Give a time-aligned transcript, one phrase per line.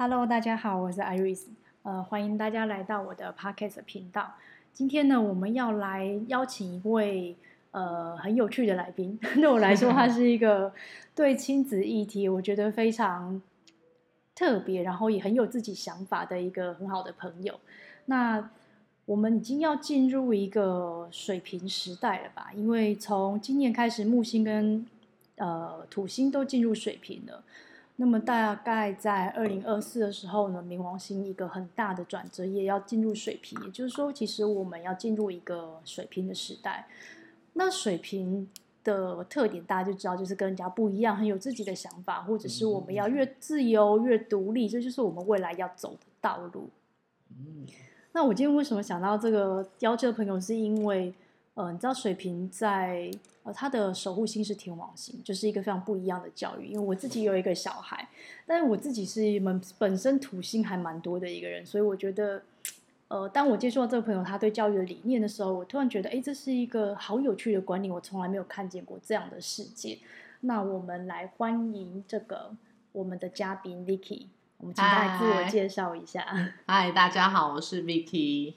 [0.00, 1.46] Hello，大家好，我是 Iris，
[1.82, 4.32] 呃，欢迎大家来到我的 Podcast 频道。
[4.72, 7.34] 今天呢，我们要来邀请一位
[7.72, 9.18] 呃很有趣的来宾。
[9.34, 10.72] 对我来说，他是一个
[11.16, 13.42] 对亲子议题我觉得非常
[14.36, 17.58] 特别，然后也很有自己想法的一个很好的朋友。
[18.04, 18.48] 那
[19.04, 22.52] 我们已经要进入一个水平时代了吧？
[22.54, 24.86] 因为从今年开始，木星跟
[25.38, 27.42] 呃土星都进入水平了。
[28.00, 36.86] 那么大概在二零二四的时候呢，冥王星一个很大的转折也要进入水瓶，也就是说，其实我们要进入一个水平的时代。
[37.54, 38.48] 那水瓶
[38.84, 46.70] 的特点大家就知道，就是跟人家不一样，很有自己的想法，或者是我们要越自由越独立，这就是我们未来要走的道路。
[47.30, 47.66] 嗯
[48.12, 51.12] 那我今天为什么想到这个邀这个朋友，是因为。
[51.54, 53.10] 呃，你知道水瓶在
[53.48, 56.66] 呃，他的守护星是天王星，就是一个非常不一样的教育。
[56.66, 58.06] 因为我自己有一个小孩，
[58.44, 62.42] 但是我自己是一门本身土星还蛮多的一个人，所以我觉得，
[63.08, 69.98] 呃，当我接触到这个朋友他对教育的理念的时候，我突然觉得，哎，这是一个好有趣的观念，我从来没有看见过这样的世界。
[70.40, 72.54] 那我们来欢迎这个
[72.92, 74.26] 我们的嘉宾 Vicky，
[74.58, 76.52] 我们请他来自我介绍一下。
[76.66, 78.56] 嗨，大家好，我是 Vicky。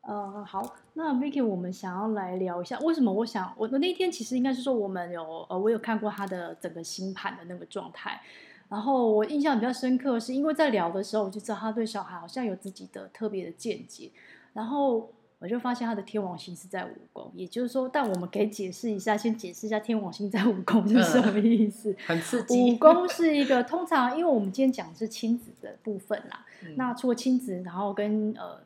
[0.00, 8.20] 呃，好，那 Vicky，我们想要来聊一下，为什么我想我那天其实应该是说我们有呃，我有看过他的整个星盘的那个状态，
[8.68, 14.08] 然后我印象比较深刻，是因为在聊的时候我就知道他对小孩好像有自己的特别的见解，
[14.52, 21.90] 然后我就发现他的天王星是在五宫，也就是说，但我们可以解释一下，先解释一下天王星在五宫是什么意思？
[21.90, 22.72] 呃、很刺激。
[22.72, 28.60] 五宫是一个通常，因为我们今天讲的是亲子的部分啦，嗯、那除了亲子，然后跟呃。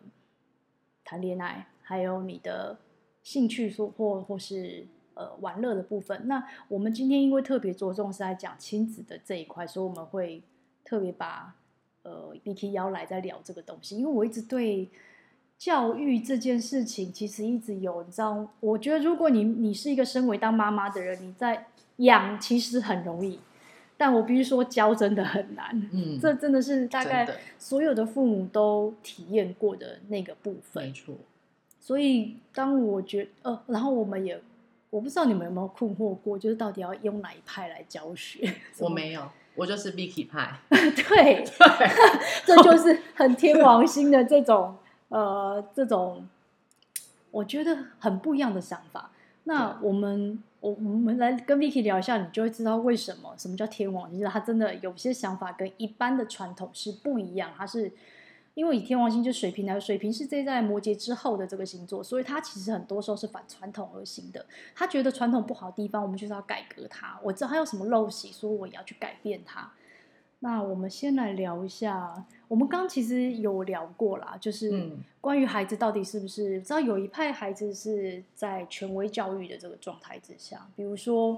[1.11, 2.77] 谈恋爱，还有你的
[3.23, 6.29] 兴趣或或或是呃玩乐的部分。
[6.29, 10.43] 那我们今天因为特别着重是在讲亲子的这一块，所以我们会
[10.85, 11.57] 特别把
[12.03, 13.97] 呃 Vicky 邀来在聊这个东西。
[13.97, 14.91] 因为我一直对
[15.57, 23.41] 教育这件事情其实一直有，你知道，我觉得如果你你是一个身为当妈妈的人，你在养其实很容易。
[24.01, 25.71] 但我必须说，教真的很难。
[25.93, 27.29] 嗯，这真的是大概
[27.59, 30.85] 所有的父母都体验过的那个部分。
[30.85, 31.17] 没错。
[31.89, 34.39] 所以，当我觉得呃，然后我们也，
[34.91, 38.53] 我不知道你们有没有困惑过，就是到底要用哪一派来教学？
[38.79, 40.59] 我没有，我就是 Vicky 派。
[40.69, 41.91] 对，对
[42.45, 44.77] 这就是很天王星的这种
[45.09, 46.29] 呃，这种
[47.31, 49.11] 我觉得很不一样的想法。
[49.45, 50.43] 那我们。
[50.61, 54.25] 我我们来跟 Vicky 聊一下，你就会知道为什么什么叫天王星。
[54.25, 57.53] 他真的有些想法跟一般的传统是不一样。
[57.57, 57.93] 他是
[58.59, 64.45] 因为以天王星就水瓶来，水瓶是这在摩羯之后的这个星座，所以他其实很多时候是反传统而行的。
[64.75, 67.21] 他觉得传统不好的地方，我们就是要改革它。
[67.23, 69.71] 我知道他有什么陋习，所以我也要去改变它。
[70.41, 74.91] 那我们先来聊一下，我们刚刚其实有聊过啦，就是
[75.21, 81.37] 关于孩子到底是不是，知道有一派孩子是在权威教育的这个状态之下，比如说，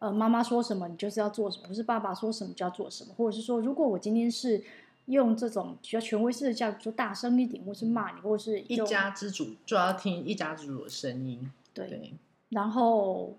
[0.00, 4.60] 呃，妈妈说什么你就是要做什么，不是爸爸说什么就要做什么，或者是说，如果我今天是
[5.08, 12.14] 用这种比较权威式的教育，就大声一点，或是骂你，或是一家之主就要听一家之主的声音，对，对，
[12.50, 13.36] 然后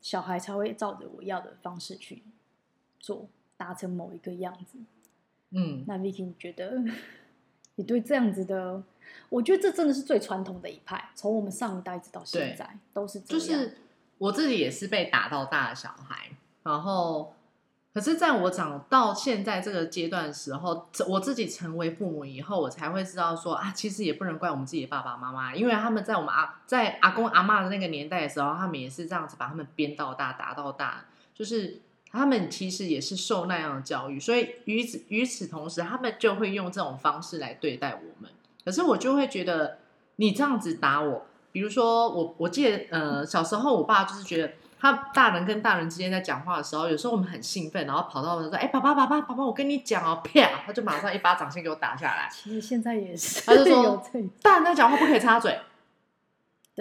[0.00, 2.22] 小孩才会照着我要的方式去
[2.98, 3.28] 做。
[3.58, 4.78] 达成某一个样子，
[5.50, 6.80] 嗯，那 Vicky 你觉得
[7.74, 8.80] 你对这样子的，
[9.28, 13.44] 我觉得这真的是最传统的一派，从我们上一代一直到现在都是这样。
[13.44, 13.78] 就是
[14.18, 16.30] 我自己也是被打到大的小孩，
[16.62, 17.34] 然后
[17.92, 31.04] 可是在我长到现在这个阶段的时候，我自己成为父母以后，我才会知道说啊，其实也不能怪我们自己的爸爸妈妈，因为他们在我们阿在阿公阿嬷的那个年代的时候，他们也是这样子把他们鞭到大，打到大，
[31.34, 31.82] 就是。
[32.10, 38.30] 他们其实也是受那样的教育，所以与此与此同时，他们就会用这种方式来对待我们。
[38.64, 39.76] 可是我就会觉得，
[40.16, 52.28] 你这样子打我，比如说我，我记得，呃，小时候我爸就是觉得，他大人跟大人之间在讲话的时候，有时候我们很兴奋，然后跑到我说，哎，爸爸，爸爸，爸爸，我跟你讲哦，啪，他就马上一巴掌先给我打下来。
[52.30, 54.02] 其实现在也是，他就说，
[54.42, 55.58] 大人在讲话不可以插嘴。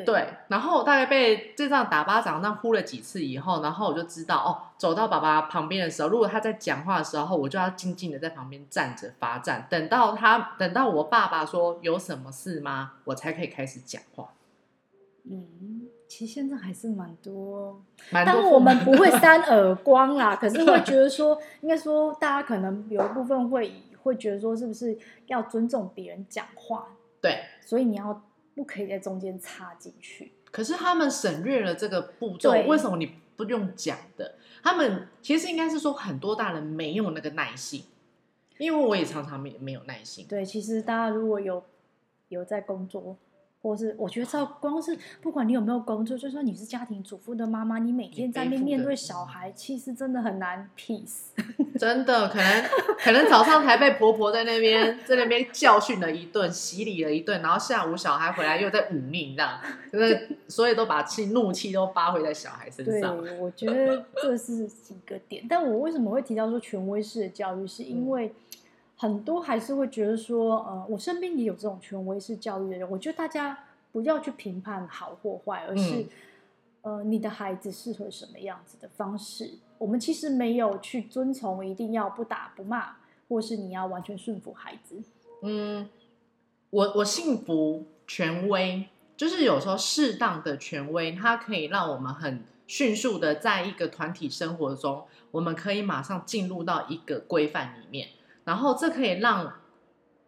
[0.05, 14.29] 对，然后我大概被这样打巴掌那呼了几次以后，然后我就知道哦，走到爸爸旁边的时候，如果他在讲话的时候，我就要静静的在旁边站着罚站，等到他等到我爸爸说有什么事吗，我才可以开始讲话。
[15.27, 15.76] 嗯，
[16.17, 17.79] 其实现在还是蛮多，
[18.09, 23.71] 蛮多，但我们不会扇耳光啦， 可是会觉得说，应该说大家可能有一部分会
[24.01, 24.97] 会觉得说，是不是
[25.27, 26.87] 要尊重别人讲话？
[27.21, 28.23] 对，所以你要。
[28.55, 30.31] 不可以在中间插进去。
[30.49, 34.33] 可是他们省略了这个步骤，为什么你不用讲的？
[34.63, 37.83] 他们其实应该是说，很多大人没有那个耐心。
[38.57, 40.25] 因为我也常常没没有耐心。
[40.27, 41.63] 对，其实大家如果有
[42.29, 43.15] 有在工作。
[43.61, 51.27] 或是我觉得照，光是不管你有没有工作，就算你是家庭主妇的妈妈，你每天在那面对小孩，其实真的很难 peace。
[51.77, 52.63] 真的，可能
[52.99, 59.59] 可能早上才被婆婆在那边在那边教训了一顿，洗礼了一顿，然后下午小孩回来又在忤逆，这样，
[59.91, 63.21] 就是 所以都把气怒气都发挥在小孩身上。
[63.21, 65.45] 对，我觉得这是几个点。
[65.49, 68.33] 但我为什么会提到说权威式的教育，是因为。
[68.97, 72.89] 很多还是会觉得说，呃，我身边也有这种权威式教育的人。
[72.89, 73.57] 我觉得大家
[73.91, 76.01] 不要去评判好或坏，而是，
[76.81, 79.59] 嗯、呃，你的孩子适合什么样子的方式。
[79.77, 82.95] 我们其实没有去遵从，一定要不打不骂，
[83.29, 84.99] 或是你要完全顺服孩子。
[85.43, 85.87] 嗯，
[86.71, 98.07] 我我信服权威，就是有时候适当的权威，它可以让我们很迅速的在一个团体生活中，我们可以马上进入到一个规范里面。
[98.47, 99.59] 然后这可以让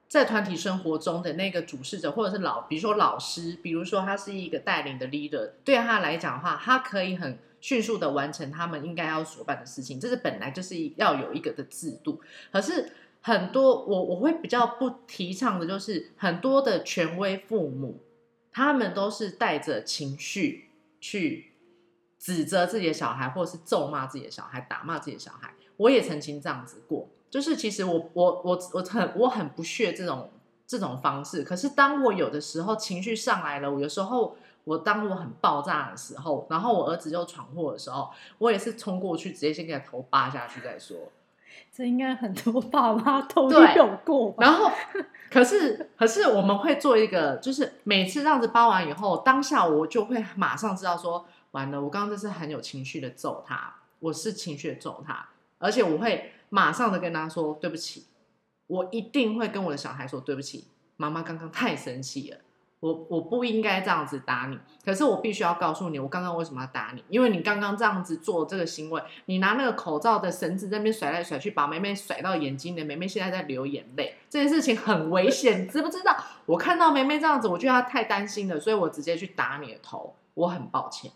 [0.10, 9.98] 在团体生活中的那个主事者，或者是老，比如说老师，比如说他是一个带领的 leader，对他来讲的话，他可以很迅速的完成他们应该要所办的事情。
[9.98, 12.19] 这是本来就是要有一个的制度。
[12.51, 18.01] 可是很多我我会比较不提倡的，就是很多的权威父母，
[18.51, 20.65] 他们都是带着情绪
[21.00, 21.54] 去
[22.19, 25.54] 指责自己的小孩，或者是咒骂自己的小孩，打骂自己的小孩。
[25.77, 27.07] 我也曾经这样子过。
[27.29, 30.29] 就是其实我我我我很我很不屑这种
[30.65, 38.09] 这种方式，可是当我有的时候情绪上来了，我有时候我当我很爆炸的时候，然后我儿子又闯祸的时候，
[38.39, 40.97] 我也是冲过去直接先给他头扒下去再说。
[41.71, 44.43] 这应该很多爸妈 都有过吧。
[44.43, 44.71] 然后
[45.31, 55.29] 可是可是我们会做一个，就是每次这样子扒完以后，当下我就会马上知道说，完了，我刚刚这是很有情绪的揍他，我是情绪的揍他，
[55.59, 56.33] 而且我会。
[56.50, 58.07] 马上的跟他说对不起，
[58.68, 60.68] 我一定会跟我的小孩说对不起，
[60.98, 62.38] 妈妈刚刚太生气了，
[62.80, 76.16] 我我不应该这样子打你，可是我必须要告诉你，我刚刚为什么要打你，因为你刚刚这样子做这个行为，你拿那个口罩的绳子在那边甩来甩去，把妹妹甩到眼睛的，妹妹现在在流眼泪，这件事情很危险， 知不知道？
[76.46, 81.12] 我看到妹妹这样子，我觉得她太担心了，所以我直接去打你的头，我很抱歉。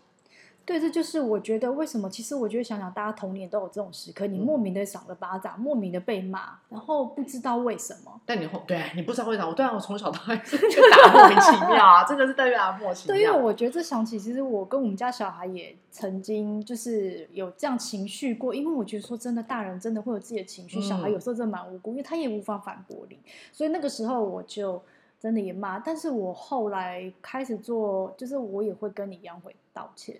[0.66, 2.08] 对，这就是我觉得为什么。
[2.08, 8.20] 其实我觉得想想，大家童年都有这种时刻，你莫名的赏了巴掌，莫名的被骂，然后不知道为什么。
[8.24, 9.48] 但你后对，你不知道为什么？
[9.50, 10.56] 我对啊，我从小到大 就
[10.90, 13.14] 打莫名其妙啊，真的是代表莫名其妙。
[13.14, 18.54] 对，因为我觉得这想起，其实我跟我们家小孩也曾经就是有这样情绪过。
[18.54, 23.18] 因为我觉得说真的，大人真的会有自己的情绪，小孩有时候真的蛮无辜，因为他也无法反驳你。
[23.52, 24.82] 所以那个时候我就
[25.20, 30.16] 真的也骂，但是我后来开始做，就是我也会跟你一样会道歉。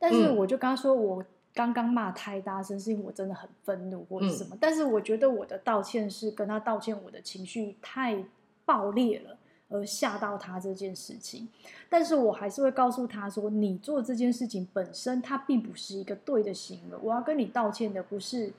[0.00, 4.54] 但是我就跟他说，我刚刚骂太大声，是因为我真的很愤怒或者什么。
[4.54, 8.24] 嗯、但是我觉得我的道歉是跟他道歉，我的情绪太
[8.64, 9.36] 爆裂了，
[9.68, 11.46] 而吓到他这件事情。
[11.90, 16.96] 但是我还是会告诉他说，你做这件事情本身，它并不是一个对的行为。
[17.02, 18.52] 我要跟你道歉的不是，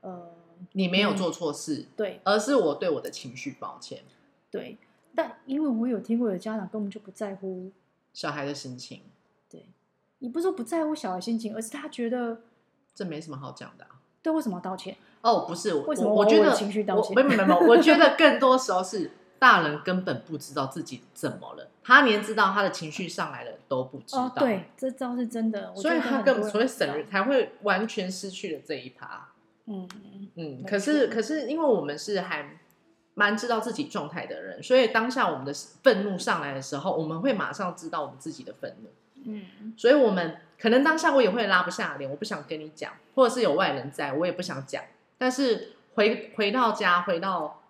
[0.00, 0.30] 呃，
[0.72, 3.98] 你没有做错事，对，而是我对我的情绪抱歉。
[4.50, 4.78] 对，
[5.14, 7.70] 但因为我有听过有家长根本就不在乎
[8.14, 9.02] 小孩的心情。
[10.20, 12.40] 你不是说不在乎小孩心情，而是他觉得
[12.94, 14.00] 这没什么好讲的啊。
[14.22, 14.96] 对，为什么要道歉？
[15.22, 17.14] 哦，不是，为什么我，我觉得情绪道歉？
[17.14, 24.26] 没没没，我觉得更多时候是大人根本不知道自己怎么了，他连知道他的情绪上来了都不知道。
[24.26, 29.28] 哦，对，这招是真的，所以他根本所以省人才会完全失去了这一趴。
[29.66, 29.88] 嗯
[30.34, 32.58] 嗯，可是可是因为我们是还
[33.14, 38.90] 蛮知道自己状态的人，所以当下我们的愤怒上来的时候，我们会马上知道我们自己的愤怒。
[39.24, 44.82] 嗯，所以我们可能当下我也会拉不下脸，我不想跟你讲，或者是有外人在，我也不想讲。
[45.18, 47.62] 但是回回到家，回到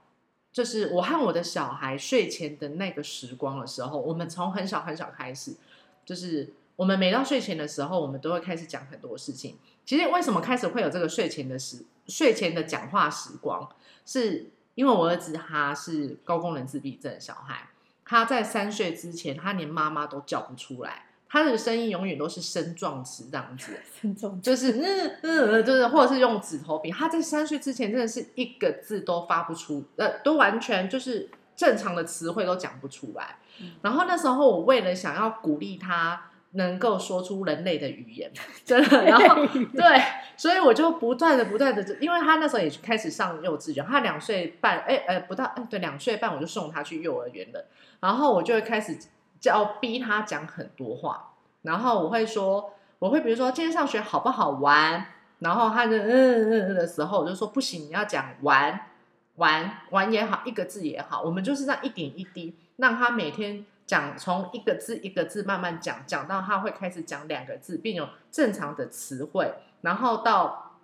[0.53, 5.57] 就是我和我的小孩睡前的那个时光的时候，我们从很小很小开始，
[6.05, 9.59] 就是我们每到睡前的时候，我们都会开始讲很多事情。
[9.85, 13.69] 其实为什么开始会有这个睡前的时睡前的讲话时光，
[14.07, 17.71] 是因为我儿子他是高功能自闭症小孩，
[18.05, 21.07] 他在三岁之前，他连妈妈都叫不出来。
[21.33, 23.73] 他的声音永远都是声状词这样子，
[24.03, 26.91] 声状就是嗯嗯，就是或者是用指头比。
[26.91, 33.37] 他在三岁之前真的是一个字都发不出，呃，都完全就是正常的词汇都讲不出来。
[33.61, 36.21] 嗯、然后那时候我为了想要鼓励他
[36.53, 38.29] 能够说出人类的语言，
[38.65, 40.03] 真的，然后对，
[40.37, 47.67] 所以我就不断的不断的，因为他那时候也开始上幼稚园，他两岁半，哎呃不到，哎对，两岁半我就送他去幼儿园了，
[48.01, 48.99] 然后我就会开始。
[49.41, 51.33] 就要逼他讲很多话，
[51.63, 55.07] 然后我会说，我会比如说今天上学好不好玩，
[55.39, 58.89] 然后他就嗯嗯嗯的时候，我就说不行，你要讲玩，
[59.37, 70.77] 玩玩也好，一个字也好，我们就是这样一点一滴，让他每天讲，从一个字一个字慢慢讲，讲到他会开始讲两个字，并有正常的词汇，然后到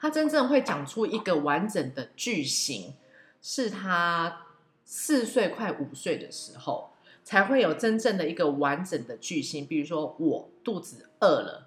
[0.00, 2.94] 他真正会讲出一个完整的句型，
[3.42, 4.42] 是他
[4.84, 6.92] 四岁快五岁的时候，
[7.26, 9.66] 才会有真正的一个完整的句型。
[9.66, 11.66] 比如说，我肚子饿了。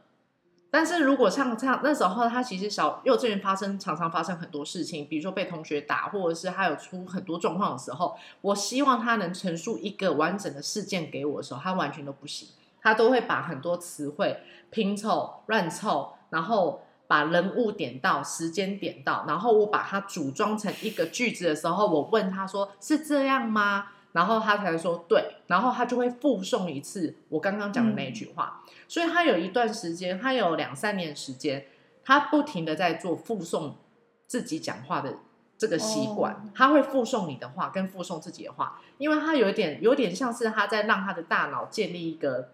[0.71, 12.47] 但是如果像这样那时候，他其实小幼稚园发生常常发生很多事情，比如说被同学打，或者是他有出很多状况的时候，我希望他能陈述一个完整的事件给我的时候，他完全都不行，
[12.81, 14.37] 他都会把很多词汇
[14.69, 23.87] 拼凑乱凑，然后把人物点到，时间点到，然后我把它组装成一个句子的时候，我问他说是这样吗？
[24.11, 28.63] 然后他才说对，然后他就会附送一次我刚刚讲的那一句话。
[28.65, 31.67] 嗯、所以他有一段时间，他有两三年时间，
[32.03, 33.77] 他不停的在做附送
[34.25, 35.19] 自己讲话的
[35.59, 36.33] 这个习惯。
[36.33, 42.49] 哦、他会附送你的话，跟附送自己的话，因为他有一点有点像是他在让他的大脑建立一个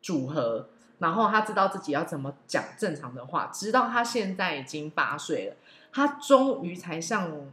[0.00, 0.68] 组合，
[0.98, 3.50] 然后他知道自己要怎么讲正常的话。
[3.52, 5.56] 直到他现在已经八岁了，
[5.92, 7.52] 他终于才像。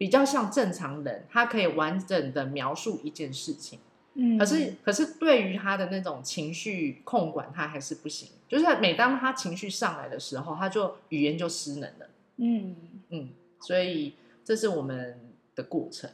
[0.00, 3.78] 比较像正常人，他可以完整的描述一件事情，
[4.14, 8.30] 嗯，可是可是对于他的那种情绪控管，他还是不行。
[8.48, 12.74] 就是每当他情绪上来的时候，他就语言就失能了，嗯
[13.10, 13.28] 嗯，
[13.60, 15.20] 所以这是我们
[15.54, 16.08] 的过程。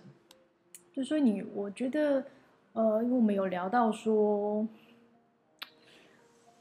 [0.92, 2.24] 就所以你，我觉得，
[2.72, 4.66] 呃，因为我们有聊到说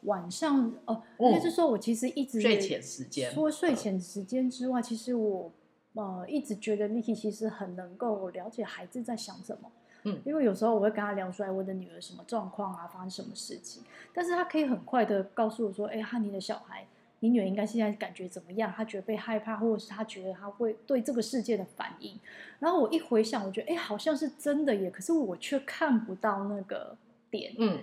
[0.04, 5.52] 晚上，哦、呃，就、嗯、是说我其实一直睡前时间，除了睡前时间之外，其实我。
[5.96, 9.72] 呃，一直觉得 Vicky 其实很能够了解孩子在想什么，
[10.04, 13.82] 嗯，因为有时候我会跟他聊出来我的女儿什么状况啊，发生什么事情，
[14.14, 16.86] 但是他可以很快的告诉我说，哎，哈，尼的小孩，
[17.22, 18.72] 你女儿应该现在感觉怎么样？
[18.76, 22.20] 她觉得被害怕，或者是她觉得她会对这个世界的反应。
[22.60, 26.98] 然后我一回想，我觉得，哎，好像是真的耶，可是我却看不到那个
[27.32, 27.80] 点，嗯，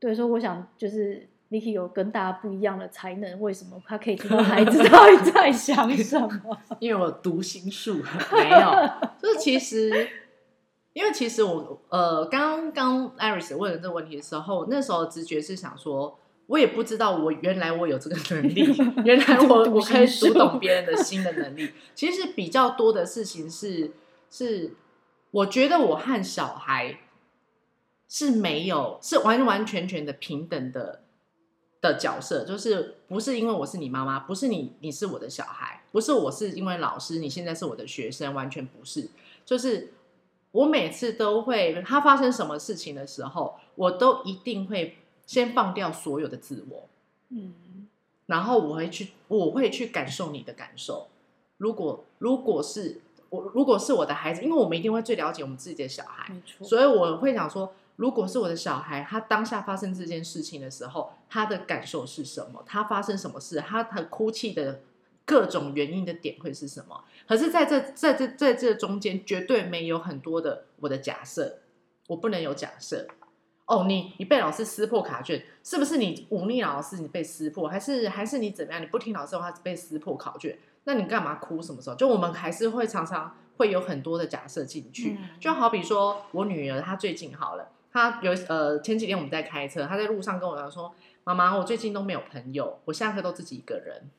[0.00, 1.28] 对，所以我想就是。
[1.50, 6.58] Vicky 有跟大家不一样的才能，为什么他可以知道孩子到底在想什么？
[6.78, 8.02] 因为我读心术
[8.32, 8.90] 没有，
[9.22, 10.08] 就是其实，
[10.92, 18.66] 因为其实我呃，刚刚 Iris 问了这个问题的时候，那时候直觉是想说，我也不知道我原来我有这个能力，
[19.06, 21.72] 原来我我可以读懂别人的心的能力。
[21.94, 23.92] 其实比较多的事情是
[24.30, 24.74] 是，
[25.30, 26.98] 我觉得我和小孩
[28.06, 31.04] 是没有是完完全全的平等的。
[31.80, 39.08] 的角色就是不是因为我是你妈妈，不是你你是我的小孩，不是我是因为老师，你现在是我的学生，完全不是。
[39.44, 39.92] 就是
[40.50, 46.88] 我每次都会，他发生什么事情的时候，我都一定会先放掉所有的自我，
[47.28, 47.86] 嗯，
[48.26, 51.06] 然后我会去，我会去感受你的感受。
[51.58, 57.72] 如果如果是我，如果是我的孩子，因为我们一定会最了解我们自己的小孩，没错，所以我会想说。
[57.98, 62.62] 如果是我的小孩，他当下发生这件事情的时候，他的感受是什么？
[62.64, 63.58] 他发生什么事？
[63.58, 64.82] 他他哭泣的
[65.24, 67.02] 各种原因的点会是什么？
[67.26, 71.58] 可是在这在这在这中间，绝对没有很多的我的假设，
[72.06, 73.08] 我不能有假设。
[73.66, 76.98] 哦，你你被老师撕破卡卷，是不是你忤逆老师？
[76.98, 78.80] 你被撕破，还是还是你怎么样？
[78.80, 80.56] 你不听老师的话，被撕破考卷？
[80.84, 81.60] 那你干嘛哭？
[81.60, 81.96] 什么时候？
[81.96, 87.68] 就我们还是会常常会有很多的假设进去，嗯、就好比说我女儿，她最近好了。
[87.98, 94.10] 他有呃，前几天我们在开车，他在路上跟我讲说：“妈妈，我最近都没有朋友，我下课都自己一个人。”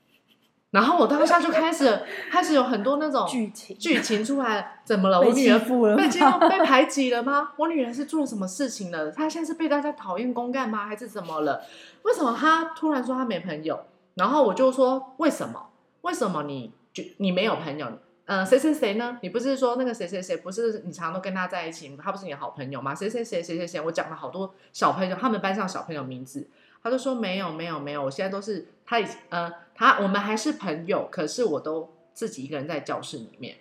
[0.72, 5.20] 然后我当下就开始开始有很多那种剧情剧情出来，怎么了？
[5.20, 5.58] 我女儿
[5.96, 7.54] 被欺被排挤了吗？
[7.58, 9.10] 我女儿是做了什么事情了？
[9.12, 10.86] 她现在是被大家讨厌公干吗？
[10.86, 11.64] 还是怎么了？
[12.04, 13.80] 为什么她突然说她没朋友？
[14.16, 15.70] 然后我就说：“为什么？
[16.02, 17.88] 为什么你就你没有朋友？”
[18.32, 19.18] 嗯，谁谁谁呢？
[19.24, 22.94] 你不是说那个谁谁谁不是你常常都跟他在一起，他不是你的好朋友吗？
[22.94, 26.48] 谁谁谁谁谁谁，我讲了好多小朋友，他们班上小朋友名字，
[26.84, 33.58] 他就说没有没有没有，我现在都是他，呃，他我们还是朋友，可是我都自己一个人在教室里面。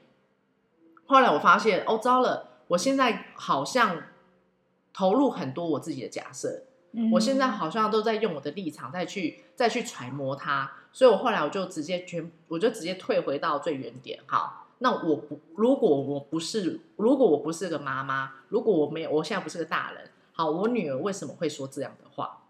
[1.06, 4.02] 后来我发现，哦，糟了，我现在好像
[4.92, 10.72] 投入很多我自己的假设，嗯，我现在好像都在用我的立场再去再去揣摩他。
[10.92, 14.20] 所以，我后来我就直接全，我就直接退回到最原点。
[14.26, 22.44] 好，那我不，如果我不是，如果我不是个妈妈，如果我没有，我现在不是个大人，好，我女儿为什么会说这样的话？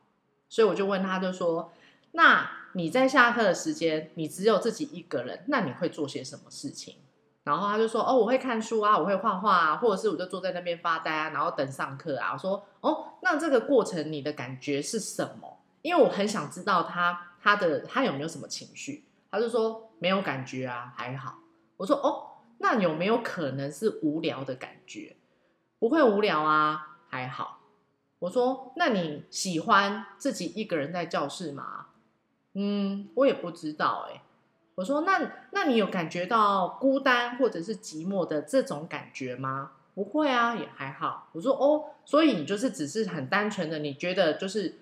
[0.49, 1.73] 所以我就问她，就说：
[2.13, 6.97] 那你在下课的时间，你只有自己一个人，那你会做些什么事情？
[7.45, 12.33] 然后她就说：哦，我会看书啊，我会画画啊，或者是我就坐在那边发呆啊，然后等上课啊。
[12.33, 15.59] 我说：哦，那这个过程你的感觉是什么？
[15.83, 17.28] 因为我很想知道她。
[17.43, 19.05] 他的他有没有什么情绪？
[19.31, 21.39] 他就说没有感觉啊，还好。
[21.77, 25.17] 我说哦，那有没有可能是无聊的感觉？
[25.79, 27.61] 不会无聊啊，还好。
[28.21, 31.87] 我说，那你喜欢自己一个人在教室吗？
[32.55, 34.23] 嗯，我也不知道哎、
[34.75, 39.73] 我说，那那你有感觉到孤单或者是寂寞的这种感觉吗？
[39.95, 41.29] 不会啊，也还好。
[41.33, 44.79] 我说，哦，所以你就是只是很单纯的，你觉得就是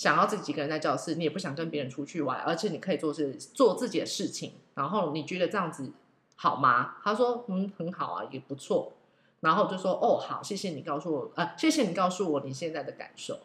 [0.00, 5.92] 想要自己一个人在教室，你也不想跟别人出去玩，而且你可以做是做自己的事情，然后你觉得这样子
[6.36, 6.94] 好吗？
[7.04, 8.94] 他说，嗯，很好啊，也不错。
[9.40, 13.40] 然后就说，哦，好，谢谢你告诉我，呃，谢谢你告诉我你现在的感受。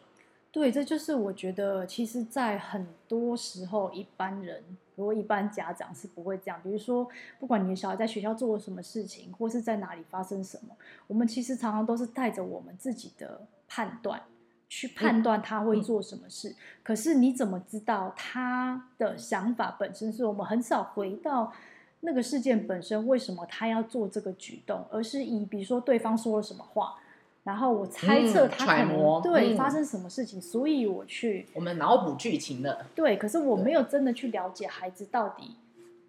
[0.50, 6.58] 对，这就是我觉得，其实，在很多时候，一般人，如果一般家长是不会这样。
[6.62, 7.06] 比如说，
[7.38, 10.74] 不管你的小孩在学校做了什么事情，或是在哪里发生什么，
[11.06, 14.22] 我们其实常常都是带着我们自己的判断
[14.68, 16.50] 去判断他会做什么事。
[16.50, 21.52] 嗯、可是你怎么知道他的想法本身是我们很少回到
[22.00, 26.96] 那个事件本身，为什么他要做这个举动，而是以比如说对方说了什么话。
[27.44, 32.86] 然后我猜测他可能、嗯、对、嗯、发生什么事情，所以我去我们脑补剧情的。
[32.92, 35.54] 对，可是我没有真的去了解孩子到底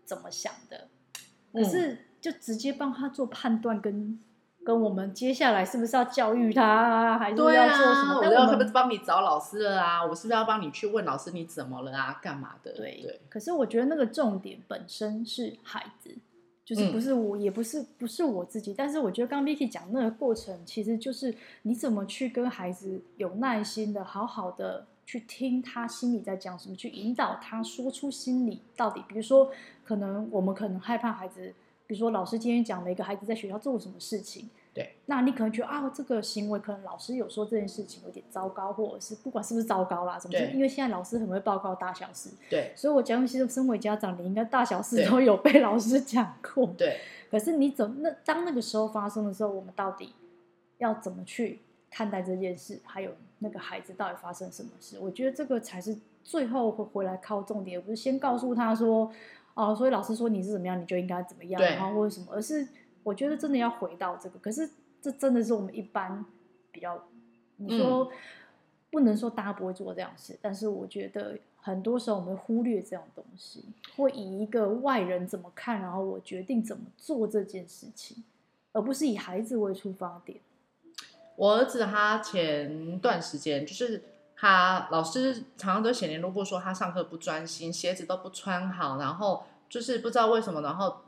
[0.04, 0.88] 怎么想的，
[1.54, 4.20] 可是就直接帮他做判断跟，
[4.68, 7.52] 跟跟我们接下来是不是要教育他，还是要做
[7.96, 8.20] 什么？
[8.20, 10.06] 我要是不是帮你找老师了啊？
[10.06, 12.20] 我是不是要帮你去问老师你怎么了啊？
[12.22, 12.74] 干嘛的？
[12.74, 13.22] 对对。
[13.30, 16.14] 可是我觉得那个重点本身是孩子。
[16.66, 29.02] 就是不是我，嗯、也不是不是我自己，但是我觉得刚刚 Vicky 讲那个过程，其实就是你怎么去跟孩子有耐心的，好好的去听他心里在讲什么，去引导他说出心里到底。
[29.08, 29.50] 比如说，
[29.86, 31.54] 可能我们可能害怕孩子，
[31.88, 34.50] 比如说老师今天讲了一个孩子在学校做了什么事情。
[34.74, 40.52] 对，那你可能觉得啊，这个行为可能老师有说这件事情有点糟糕，或者是不管是不是糟糕啦，总之？
[40.52, 47.00] 因为现在老师很会报告大小事，对，所以我讲，其实身为家长，你应该大小事都有被老师讲过，对。
[47.32, 50.14] 可是你怎么那当那个时候发生的时候，我们到底
[50.78, 52.80] 要怎么去看待这件事？
[52.86, 55.00] 还有那个孩子到底发生什么事？
[55.00, 59.12] 我觉得这个才是最后会回来靠重点，而不是先告诉他说，
[59.58, 62.66] 哦，所以老师说你是怎么样，你就应该怎么样，然后或者什么，而是。
[63.04, 64.70] 我觉得真的要回到这个，可是
[65.02, 66.26] 这真的是我们一般
[66.74, 67.02] 比较，
[67.56, 68.12] 你说
[68.92, 73.64] 不能说大家不会做这样事，嗯，但是我觉得很多时候我们忽略这种东西，
[73.96, 78.22] 会以一个外人怎么看，然后我决定怎么做这件事情，
[78.74, 80.40] 而不是以孩子为出发点。
[81.38, 84.04] 我儿子他前段时间就是
[84.38, 91.02] 他老师常常都写联络簿说他上课不专心，鞋子都不穿好，然后就是不知道为什么，然后。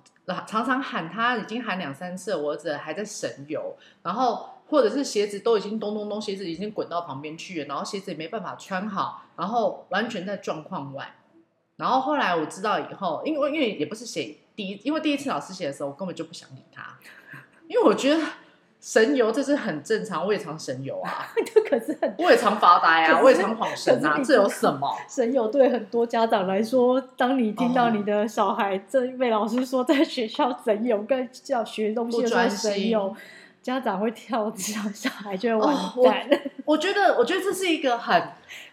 [0.46, 11.16] 常常喊他，已经喊两三次，我儿子还在神游，然后或者是鞋子都已经咚咚咚，鞋子已经滚到旁边去了，然后鞋子也没办法穿好，然后完全在状况外。
[11.78, 17.00] 然后后来我知道以后，因为因为也不是写第一，因为第一次老师写的时候，我根本就不想理他，
[17.68, 18.24] 因为我觉得。
[18.82, 21.28] 神游这是很正常，我也常神游啊。
[21.70, 24.90] 可是很，我也常发呆啊，我也常晃神啊，这有什么？
[25.10, 33.16] 神游对很多家长来说，当你听到你的 小孩这被老师说在学校神游跟叫学东西的时候神游，
[33.62, 36.30] 家长会跳脚，小孩就会完蛋。
[36.32, 38.30] 哦，我，我觉得，我觉得这是一个很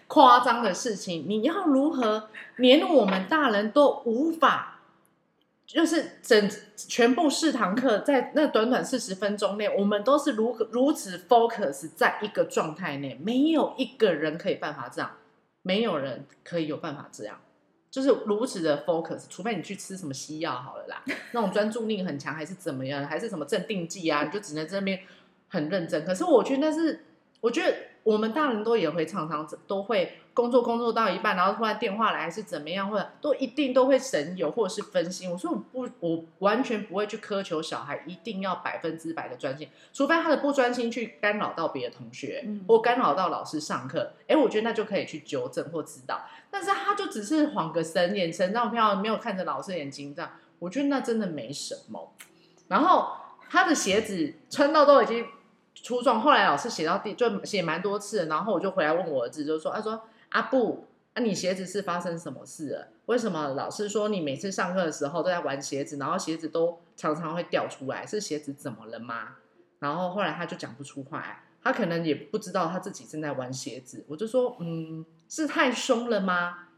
[0.06, 1.24] 夸张的事情。
[1.26, 4.75] 你要如何连我们大人都无法？
[5.66, 15.10] 就是整全部四堂课，在那短短四十分钟内，我们都是如如此 focus 在一个状态内，没有一个人可以办法这样，
[15.62, 17.40] 没有人可以有办法这样，
[17.90, 21.02] 就是如此的 focus，除非你去吃什么西药好了啦，
[21.32, 25.00] 那种专注力很强，还是怎么样，还是什么镇定剂啊，你就只能在那边
[25.48, 26.04] 很认真。
[26.04, 27.04] 可是我觉得那是，
[27.40, 27.76] 我觉得。
[28.06, 35.28] 我们大人都也会常常都会工作工作到一半，然后突然电话来还是怎么样，或者都一定都会神游或者是分心。
[35.28, 44.12] 我说我不，我完全不会去苛求小孩一定要百分之百的专心，除非他的不专心去干扰到别的同学，嗯、或干扰到老师上课。
[44.28, 46.20] 哎，我觉得那就可以去纠正或指导。
[46.48, 52.12] 但是他就只是晃个神，眼神这样飘，没有看着老师眼睛这样，我觉得那真的没什么。
[52.68, 53.08] 然后
[53.50, 55.26] 他的鞋子穿到都已经。
[55.82, 62.88] 初中，后来老师写到第就写蛮多次，然后我就回来问我儿子，就说：“他说阿布，啊你鞋子是发生什么事了？
[63.04, 68.06] 为什么老师说你每次上课的时候都在玩鞋子，然后鞋子都常常会掉出来？
[68.06, 69.36] 是鞋子怎么了吗？”
[69.78, 74.02] 然后后来他就讲不出话，他可能也不知道他自己正在玩鞋子。
[74.08, 76.68] 我就说：“嗯，是太松了吗？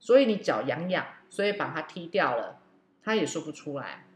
[0.00, 2.58] 所以你脚痒痒，所以把它踢掉了。”
[3.02, 4.06] 他也说不出来。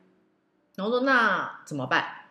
[0.75, 2.27] 然后说：“那怎么办？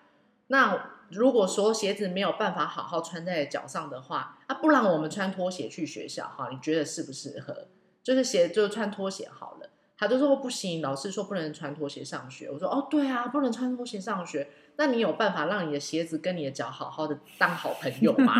[0.47, 6.49] 那？”如果说鞋子没有办法好好穿在脚上的话，啊，不然我们穿拖鞋去学校哈？
[6.51, 7.67] 你觉得适不适合？
[8.03, 9.69] 就是鞋就穿拖鞋好了。
[9.95, 12.49] 他就说不行，老师说不能穿拖鞋上学。
[12.49, 14.49] 我说哦，对啊，不能穿拖鞋上学。
[14.75, 18.33] 那你有办法让你的鞋子跟你的脚好好的当好朋友吗？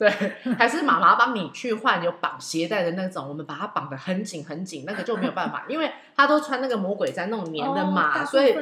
[0.00, 0.08] 对，
[0.56, 8.56] 还是妈妈帮你去换有绑鞋带的那种，我们把它绑得很紧很紧，那个就没有办法， 因为他都穿那个魔鬼毡那种粘的嘛，哦、所以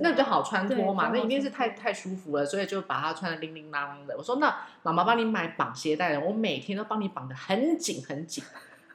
[0.00, 4.16] 那就好穿脱嘛，那一定是太太舒服了，所以就把它穿的叮叮当当的。
[4.18, 8.42] 我说那妈妈帮你买绑鞋带的，我每天都帮你绑得很紧很紧，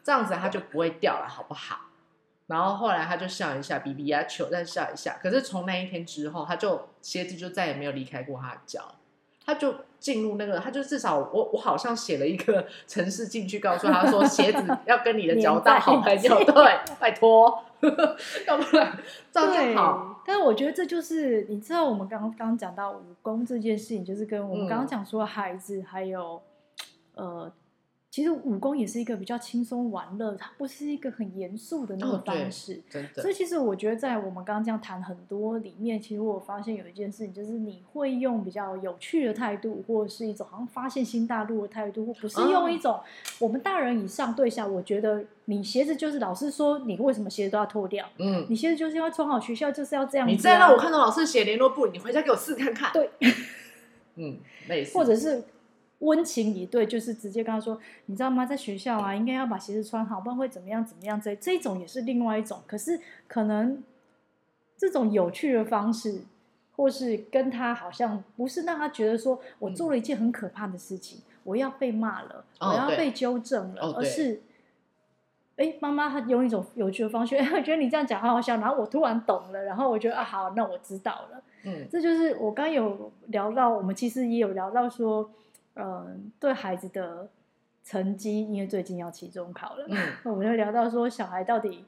[0.03, 1.79] 这样子它就不会掉了，好不好？
[2.47, 5.17] 然后后来他就笑一下，比比啊球再笑一下。
[5.21, 8.95] 可是从那一天之后，他就鞋子就再也没有离开过他的脚，
[9.45, 17.63] 他就进入那个，他就至少我我好像写了一个 城市进去，告诉他说 鞋子要跟你的脚大好朋友， 对，拜托，
[18.47, 18.97] 要不然
[19.31, 20.21] 这样就好。
[20.25, 26.41] 但是我觉得这就是你知道，我们刚刚讲到武功这件事情，就是跟我们刚刚讲说孩子还有、
[27.15, 27.51] 嗯、呃。
[28.17, 32.81] 其实武功也是一个比较轻松玩乐，它不是一个很严肃的那个方式。
[32.95, 42.99] 哦、所以其实我觉得，在我们刚刚这样谈很多里面，其实我发现有一件事情，就是你会用比较有趣的态度，或者是一种好像发现新大陆的态度，或不是用一种
[43.37, 44.65] 我们大人以上对下。
[44.65, 48.03] 我觉得你鞋子就是老师说你为什么鞋子都要脱掉？
[48.17, 50.31] 嗯，你鞋子就是要穿好，学校就是要这样、啊。
[50.31, 52.91] 你再让我看到老师写联络簿，你回家给我试看看。
[52.91, 53.11] 对，
[54.15, 55.43] 嗯，类似，或者是。
[55.99, 58.45] 温情以对，就是直接跟他说，你知道吗？
[58.45, 61.19] 在学校啊，应该要把鞋子穿好，不然会怎么样怎么样。
[61.19, 63.83] 这这种也是另外一种，可是可能
[64.77, 66.21] 这种有趣的方式，
[66.75, 74.39] 或是跟他好像不是让他觉得说我做了一件很可怕的事情，嗯、我要被骂了，哦、我要被纠正了，而是，
[75.55, 81.41] 哎，妈妈她用一种有趣的方式，哎， 我觉得你这样讲好好笑，然后我突然懂了，然后我觉得啊，好，那我知道了。
[81.63, 85.27] 嗯，这就是我刚有聊到，我们其实也有聊到说。
[85.77, 87.29] 嗯，对孩子的
[87.83, 89.97] 成绩，因为最近要期中考了，嗯，
[90.31, 91.85] 我们就聊到说，小孩到底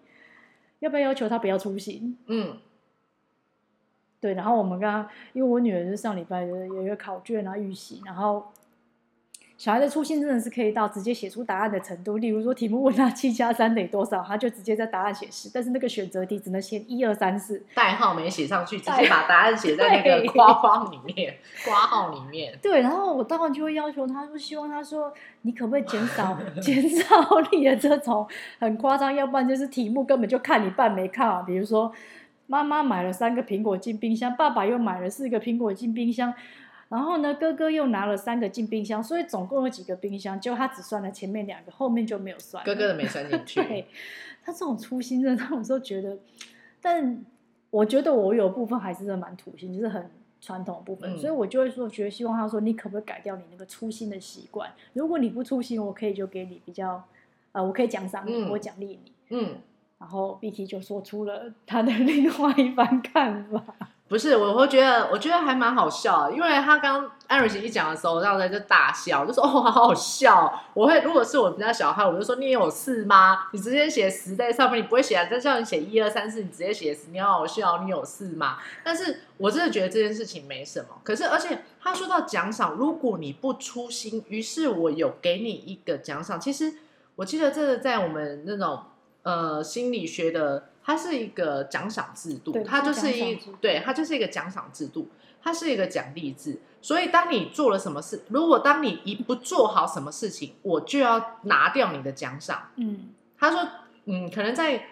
[0.80, 2.18] 要不要要求他不要粗心？
[2.28, 2.58] 嗯，
[4.20, 4.34] 对。
[4.34, 8.52] 然后我们刚刚，因为我女儿是上礼拜的有一个考卷啊预习，然后。
[9.60, 12.18] 小孩的粗心真的是可以到直接写出答案的程度。
[12.18, 22.58] 例如说，题目问他七加三等于多少，他就直接在答案写十，但是那个选择题只能写一二三四，代号没写上去，直接把答案写在那个括框里面，括号里面。
[22.64, 27.06] 对，然后我当然就会要求他说，希望他说，你可不可以减少 减少
[27.52, 28.26] 你的这种
[28.62, 31.42] 很夸张，要不然就是题目根本就看你半没看啊。
[31.42, 31.92] 比如说，
[32.48, 36.34] 妈妈买了三个苹果进冰箱，爸爸又买了四个苹果进冰箱。
[36.90, 40.42] 然后呢，哥哥又拿了三个进冰箱，所以总共有几个冰箱？
[40.42, 42.64] 就他只算了前面两个，后面就没有算。
[42.66, 43.62] 哥哥的没算进去。
[43.64, 43.88] 对，
[44.44, 46.18] 他这种粗心的，他有时候觉得，
[46.82, 47.24] 但
[47.70, 50.10] 我觉得我有部分还是真的蛮土性，就是很
[50.42, 54.72] 传统的部分，嗯、所以我就会说，觉得希望他说，你可不可以改掉你那个粗心的习惯？
[54.94, 57.04] 如果你不粗心，我可以就给你比较，
[57.52, 59.12] 呃，我可以奖赏你，嗯、我奖励你。
[59.30, 59.58] 嗯。
[60.00, 63.62] 然后 BT 就说出了他的 另外一番看法。
[64.10, 70.52] 不是，我会觉得，我觉得还蛮好笑，因为他刚艾瑞奇一讲的时候，让人就大笑，就说哦，好好笑。
[70.74, 73.48] 我会，如果是我们家小孩，我就说你有事吗？
[73.54, 75.26] 你直接写十在上面，你不会写啊？
[75.30, 78.58] 再叫你写一二三四，你直接写十，你好好笑，你有事吗？
[78.84, 80.88] 但是我真的觉得这件事情没什么。
[81.04, 86.42] 可是，而且他说到奖赏，如果你不粗心，于是我有给你一个奖赏。
[86.42, 86.74] 其实
[87.16, 88.86] 我记得这个在我们那种
[89.22, 90.64] 呃心理学的。
[90.84, 95.10] 它是一个奖赏制度，它就是一对，它就是一个奖赏制度，
[95.42, 96.60] 它是一个奖励制。
[96.82, 102.72] 所以当你做了什么事，如果当你一不做好什么事情，我就要拿掉你的奖赏。
[102.78, 103.68] 嗯，他说，
[104.06, 104.88] 嗯，可能在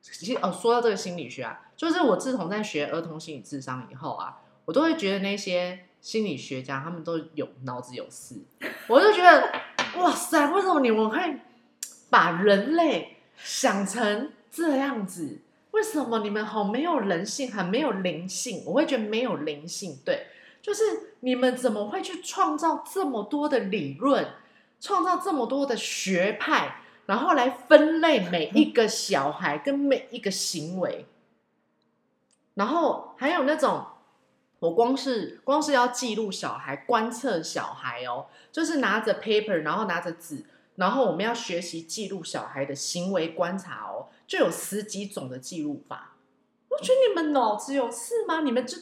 [0.00, 8.36] 其实哦，说到这个心理学啊，就是我自从在学儿童心理智商以后啊，我都会觉得那些心理学家他们都有脑子有事，
[8.86, 9.52] 我就觉得
[9.96, 11.40] 哇塞，为什么你们会
[12.08, 14.30] 把人类想成？
[14.52, 15.38] 这样子，
[15.70, 18.62] 为什么你们好没有人性，很没有灵性？
[18.66, 20.26] 我会觉得没有灵性，对，
[20.60, 24.28] 就是你们怎么会去创造这么多的理论，
[24.78, 31.06] 创造这么多的学派，然后来分类每一个小孩跟每一个行为，
[32.52, 33.86] 然后还有那种，
[34.58, 40.44] 我光是光是要记录小孩、观测小孩哦，就是拿着 paper，然后拿着纸。
[40.76, 46.16] 然后我们要学习记录小孩的行为观察哦，就有十几种的记录法。
[46.70, 48.40] 我觉得你们脑子有事吗？
[48.40, 48.78] 你们就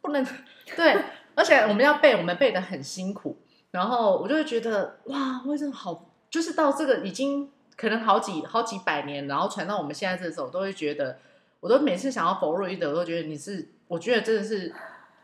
[0.00, 0.26] 不能
[0.74, 0.98] 对？
[1.34, 3.36] 而且我们要背，我们背的很辛苦。
[3.70, 6.10] 然后我就会觉得哇，为什么好？
[6.30, 11.18] 就是到这个已经可能好几好几百年，然后传到我们现在这时候，我都会觉得，
[11.60, 14.74] 我都每次想要否认一德，我都觉得你是，我觉得真的是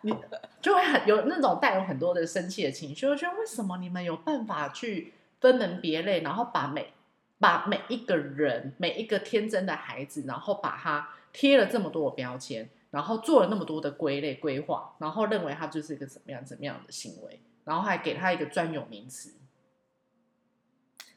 [0.02, 0.14] 你
[0.60, 3.06] 就会很有那种带有很多的生气的情绪。
[3.06, 5.14] 我觉得为什么你们有办法去？
[5.40, 6.92] 分门别类，然后把每
[7.40, 19.32] 把每一个人、每一个天真的孩子，然后把他贴了这么多的标签，然后做了那么多的归类规划，然后认为他就是一个怎么样怎么样的行为，然后还给他一个专有名词。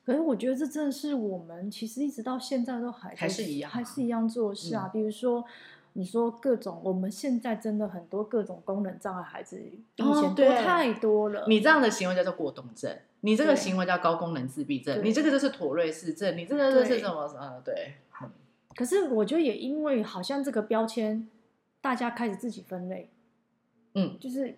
[0.05, 4.87] 可是我觉得这真的是我们其实一直到现在都还还是一样，还是一样做事啊。
[4.87, 5.45] 嗯、比如说，
[5.93, 11.41] 你说各种我们现在真的很多各种功能障碍孩子，以前多太多了。
[11.41, 17.21] 哦、你这样的行为叫做过动症，你这个行为叫高功能自闭症，你这个就是妥瑞氏症，你这个就是什么？
[17.39, 17.95] 呃，对。
[18.75, 21.27] 可是我觉得也因为好像这个标签，
[21.81, 23.11] 大家开始自己分类，
[23.95, 24.57] 嗯，就是。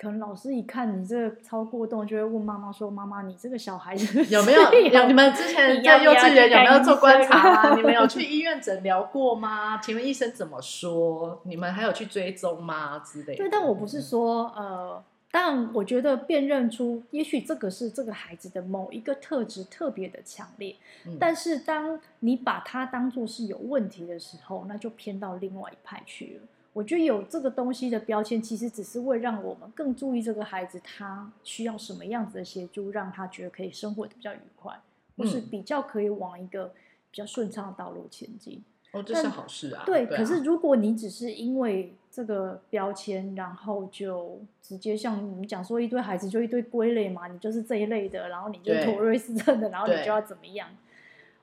[0.00, 4.62] 可能老师一看你这个超过动，就会问妈妈说：“妈妈，你这个小孩子有没有？
[4.92, 7.74] 有你们之前在幼稚园有没有做观察啊？
[7.74, 9.78] 你们有去医院诊疗过吗？
[9.78, 11.42] 请问医生怎么说？
[11.42, 13.00] 你们还有去追踪吗？
[13.00, 26.48] 之类的。”对，但我不是说呃，但我觉得辨认出，也许这个是这个孩子的某一个特质特别的强烈，嗯、但是当你把它当做是有问题的时候，那就偏到另外一派去了。
[26.72, 34.80] 我觉得有这个东西的标签，其实只是为让我们更注意这个孩子，他需要什么样子的协助，让他觉得可以生活的比较愉快，
[35.16, 36.66] 或是比较可以往一个
[37.10, 38.62] 比较顺畅的道路前进。
[38.92, 39.82] 哦，这是好事啊。
[39.86, 40.18] 对，对啊。
[40.18, 50.68] 可是如果你只是因为这个标签，然后就直接像你们讲说一堆孩子就一堆归类嘛，你就是这一类的，然后你就妥瑞氏症的，然后你就要怎么样？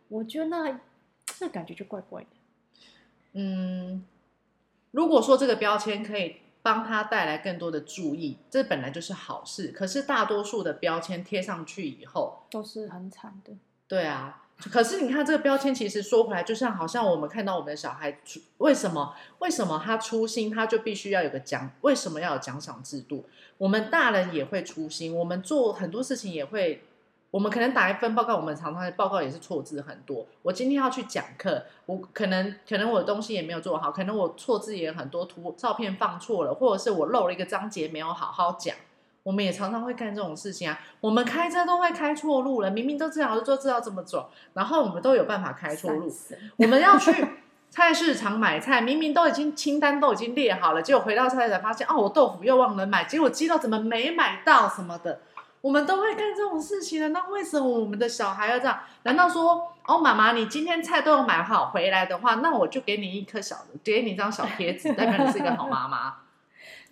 [0.08, 0.80] 我觉得那
[1.42, 2.28] 那感觉就怪怪的。
[3.34, 4.04] 嗯。
[4.92, 9.68] 如果说这个标签可以帮他带来更多的注意，这本来就是好事。
[9.68, 13.52] 可是大多数的标签贴上去以后，都是很惨的。
[13.90, 18.20] 对啊，可是你看这个标签，其实说回来，就像好像我们看到我们的小孩，
[18.58, 21.70] 为什么为什么他粗心，他就必须要有个奖？
[21.82, 23.26] 为什么要有奖赏制度？
[23.58, 26.84] 我们大人也会粗心，我们做很多事情也会。
[27.32, 30.26] 我们可能打一份报告，我们常常的报告也是错字很多。
[30.42, 38.78] 我今天要去讲课，我可能可能我的东西也没有做好，可能我错字也很多，图照片放错了，或者是我漏了一个章节没有好好讲。
[39.26, 40.80] 我们也常常会干这种事情啊。
[41.02, 46.16] 我们开车都会开错路了，明明都知道就知道怎么走，然后我们都有办法开错路。
[46.58, 47.12] 我们要去
[47.72, 55.22] 菜市场买菜，明明都已经清单都已经列好了，结果回到菜市场发现哦，我豆腐又忘了买，结果鸡肉怎么没买到什么的。
[55.62, 58.78] 我们都会干这种事情的，那为什么我们的小孩要这样？
[59.02, 66.18] 难道说，哦，妈妈，你今天菜都有买好回来的话，那我就给你一颗小的，给你一张小贴纸，代表你是一个好妈妈。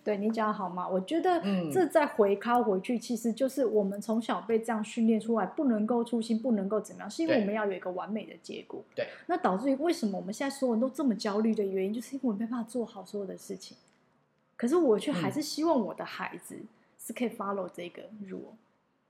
[0.02, 0.88] 对，你讲好吗？
[0.88, 8.82] 我觉得这再回靠回去，其实就是我们从小被这样训练出来，不能够粗心，不能够怎么样，是因为我们要有一个完美的结果。
[8.94, 13.76] 对，那导致于为什么我们现在所有人都这么焦虑的原因，就是因为我们没办法做好所有的事情。
[14.56, 16.56] 可是我却还是希望我的孩子
[16.98, 18.52] 是可以 follow 这个 rule。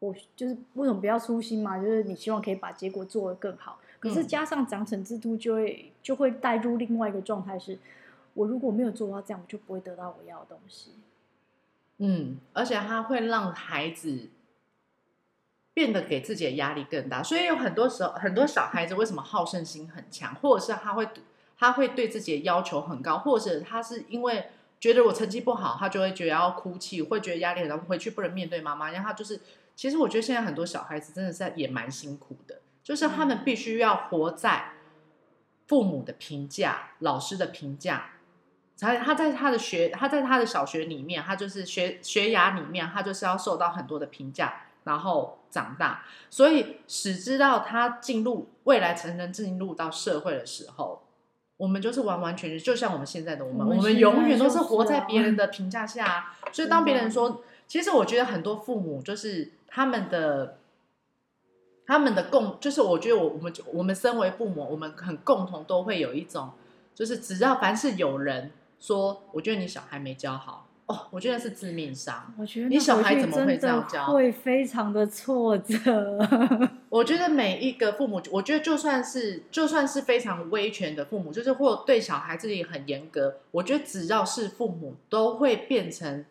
[0.00, 1.78] 我就是为什么不要粗心嘛？
[1.78, 7.78] 就是你希望可以把结果做得更好，可是加上奖惩制度，就会就会带入另外一个状态，是
[8.34, 10.94] 我如果没有做到这样，我就不会得到我要的东西。
[11.98, 14.30] 嗯，而且他会让孩子
[15.72, 21.08] 变得给自己的压力更大，所以有很多时候，很多小孩子为什么好胜心很强，或者是他会
[21.58, 24.46] 他会对自己的要求很高，或者他是因为
[24.78, 29.40] 觉得我成绩不好，他就会觉得要哭泣，会觉得压力很大，回去不能面对妈妈，然后就是。
[29.76, 34.74] 其实我觉得现在很多小孩子真的是也蛮辛苦的，就是他们必须要活在
[35.66, 38.12] 父母的评价、老师的评价，
[38.78, 46.04] 他他在他的学，他在他的小学里面，他就是学学涯里面，他就是要受到很多的评价，然后长大。
[46.30, 51.02] 所以使知道他进入未来成人进入到社会的时候，
[51.56, 56.32] 我们就是完完全全就像我们现在的我们，我们永远都是活在别人的评价下。
[56.52, 59.52] 所以当别人说，其实我觉得很多父母就是。
[59.76, 60.58] 他们的
[61.84, 66.52] 他们的共就是，我觉得我我们我们身为父母，我们很共同都会有一种，
[66.94, 68.52] 就是只要凡是有人
[68.86, 72.34] 说，我觉得你小孩没教好哦，我觉得是致命伤。
[72.38, 74.12] 我觉得你小孩怎么会这样教？
[74.12, 76.18] 会非常的挫折。
[76.90, 86.26] 我觉得每一个父母，我觉得就算是就算是非常威权的父母，就是或对小孩自己很严格，我觉得只要是父母，都会变成，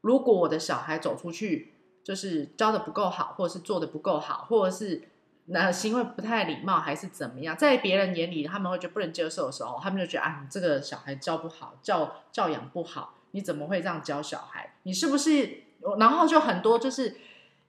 [0.00, 1.74] 如果我的小孩走出去。
[2.04, 5.02] 就是教的不够好，或者是做的不够好，或者是
[5.50, 14.74] 那行为不太礼貌，还是怎么样，在别人眼里他们会觉得不能接受的时候，他们就觉得啊，你这个小孩教不好，教教养不好，你怎么会这样教小孩？
[14.82, 15.64] 你是不是？
[15.98, 17.16] 然后就很多就是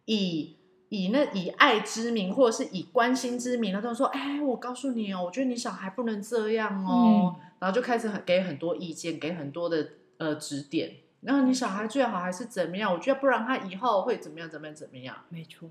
[0.05, 0.57] 以
[0.89, 10.95] 以那以爱之名，或者是以关心之名，他都说，哎，我告诉你哦，我觉得你小孩不能这样哦，嗯、然后就开始很给很多意见，给很多的呃指点。
[11.21, 12.91] 然后你小孩最好还是怎么样？
[12.91, 14.49] 我觉得不然他以后会怎么样？
[14.49, 14.75] 怎么样？
[14.75, 15.15] 怎么样？
[15.29, 15.69] 没错，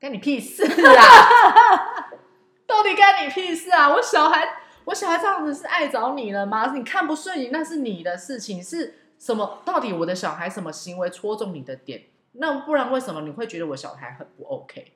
[0.00, 2.10] 干你屁事啊！
[2.66, 3.92] 到底干你屁事啊？
[3.92, 4.48] 我小孩，
[4.84, 6.72] 我小孩这样子是爱找你了吗？
[6.74, 9.60] 你看不顺眼，那是你的事情，是什么？
[9.64, 12.04] 到底我的小孩什么行为戳中你的点？
[12.32, 14.92] 那不然为什么你会觉得我小孩很不 OK？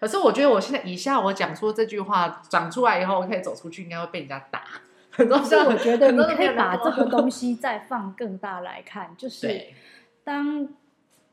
[0.00, 4.64] 可是我觉得我现在以下我讲出这句话讲出来以后，我可以走出去，应该会被人家打。
[5.10, 9.66] 很多时候我觉得你可以把这个东西再放更大来看，就是
[10.24, 10.66] 当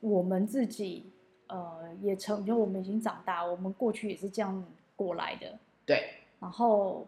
[0.02, 1.12] 我们自己
[1.50, 5.60] 呃也成，就我们已经长大，我们过去也是这样过来的。
[5.86, 6.10] 对，
[6.40, 7.06] 然后。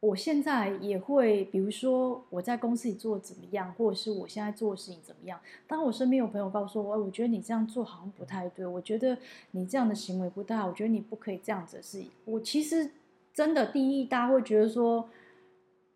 [0.00, 5.40] 我现在也会，比如说我在公司里做怎么样，或者是我现在做的事情怎么样。
[5.66, 9.16] 当我身边有朋友告诉我，我觉得你这样做好像不太对，我觉得
[9.52, 12.04] 你这样的行为不太好，我觉得你不可以这样子的事。
[12.26, 12.90] 我其实
[13.32, 15.08] 真的第一，大家会觉得说。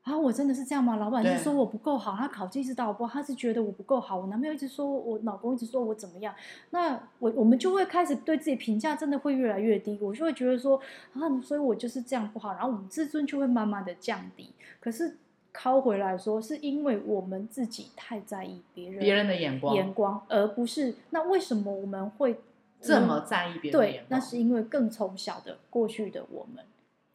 [0.09, 0.97] 啊，我真的是这样吗？
[0.97, 4.17] 老板是说我不够好，他考绩一直倒播，他是觉得我不够好。
[4.19, 6.35] 我男朋友一直说我，老公一直说我怎么样？
[6.71, 9.99] 那我我们就会开始对自己评价真的会越来越低。
[10.01, 10.81] 我就会觉得说
[11.13, 14.51] 啊，所以我就是这样不好，然后我们自尊就会慢慢的降低。
[14.81, 15.19] 可是
[15.53, 22.41] 靠回来说，是因为我们自己太在意别人别人的眼光，眼光，而不是那为什么我们会
[22.81, 24.05] 这么在意别人的眼光？
[24.05, 26.65] 对，那是因为更从小的过去的我们。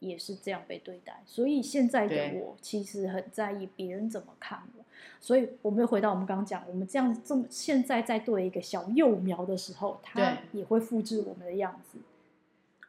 [0.08, 4.84] 也是这样被对待，所以现在的我其实很在意别人怎么看我。
[5.20, 11.98] 所以我们又回到我们刚刚讲，我们这样这么现在在对一个小幼苗的时候，他也会复制我们的样子。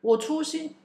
[0.02, 0.76] 我粗心，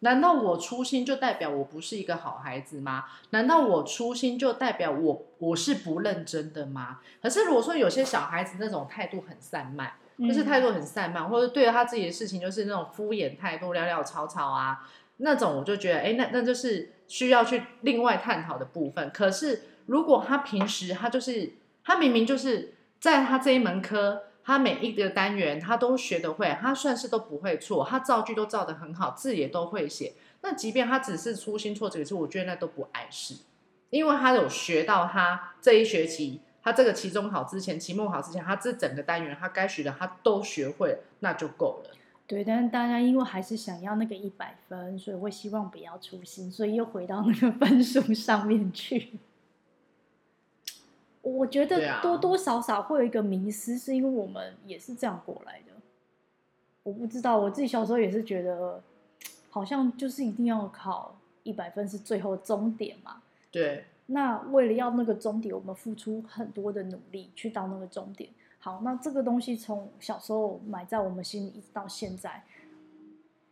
[0.00, 3.04] 难道我粗心就代表我不是一个好孩子吗？
[3.30, 7.00] 难道我粗心就代表我我是不认真的吗？
[7.22, 14.88] 可是如果说有些小孩子那种态度很散漫，就是态度很散漫，或者对他自己的事情就是那种敷衍态度，潦潦草草啊。
[15.18, 19.10] 那种我就觉得，哎，那那就是需要去另外探讨的部分。
[19.12, 21.52] 可是如果他平时他就是
[21.84, 30.14] 他明明就是在他这一门科，他每一个单元他都学得会，他算是都不会错，他造句都造得很好，字也都会写。
[30.40, 33.34] 那即便他只是粗心错几个字，我觉得那都不碍事，
[33.90, 41.90] 因为他有学到他这一学期，他这个期中考之前、期末考之前，他这整个单元他该学的他都学会，那就够了。
[42.26, 49.18] 对，但是大家因为还是想要那个一百分，所以会希望不要粗心，所以又回到那个分数上面去。
[51.20, 55.72] 我觉得多多少少会有一个迷失，是因为我们也是这样过来的。
[56.84, 58.82] 我不知道，我自己小时候也是觉得，
[59.50, 63.22] 好像就是一定要考一百分是最后终点嘛。
[63.50, 63.84] 对。
[64.06, 68.30] 那为了要那个终点，我们付出很多的努力去到那个终点。
[68.64, 72.44] 好，那这个东西从小时候埋在我们心里，一直到现在。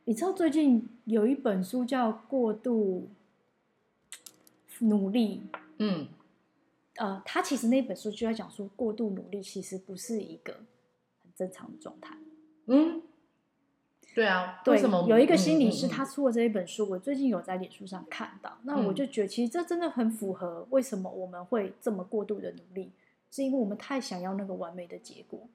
[0.04, 3.08] 你知道最近有一本书叫《过度
[4.78, 5.42] 努力》，
[5.78, 6.06] 嗯，
[6.94, 10.52] 呃，他其实那本书就在讲说，过度努力其实不是一个
[11.24, 12.16] 很正常的状态。
[12.66, 13.02] 嗯，
[14.14, 15.08] 对啊，对，为什么？
[15.08, 22.92] 有一个心理师他出了这一本书，嗯嗯嗯，我最近有在脸书上看到，那我就觉得其实这真的很符合为什么我们会这么过度的努力。
[23.30, 25.48] 是因为我们太想要那个完美的结果，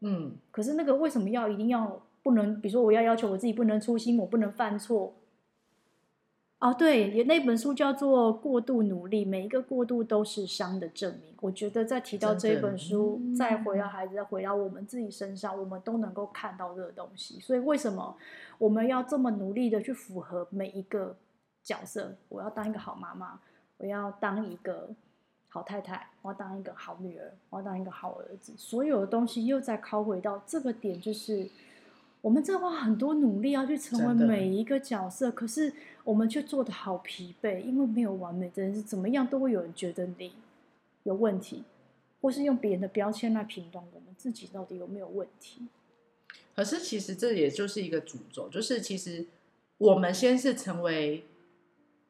[0.00, 2.60] 嗯，可是那个为什么要一定要不能？
[2.60, 5.14] 比如说，我要要求我自己不能粗心，我不能犯错。
[6.58, 11.32] 哦，对，也那本书叫做《过度努力》，每一个过度都是伤的证明。
[11.40, 17.38] 我觉得再提到这本书，再回到孩子，再回到我们自己身上，我们都能够看到这个东西。
[17.38, 18.16] 所以，为什么
[18.58, 21.16] 我们要这么努力的去符合每一个
[21.62, 22.16] 角色？
[22.28, 23.38] 我要当一个好妈妈，
[23.76, 24.90] 我要当一个。
[25.50, 31.48] 好太太，我要当一个好女儿，我要当一个好儿子，所有的东西又在拷回到这个点，就是
[32.20, 35.72] 我们在花很多努力要去成为每一个角色，可是
[36.04, 40.32] 我们却做得好疲惫，因为没有完美，真的是怎么样都会有人觉得你
[41.04, 41.64] 有问题，
[42.20, 45.66] 或是用别人的标签来评断我们自己到底有没有问题。
[46.54, 49.24] 可是其实这也就是一个诅咒，就是其实
[49.78, 51.24] 我们先是成为，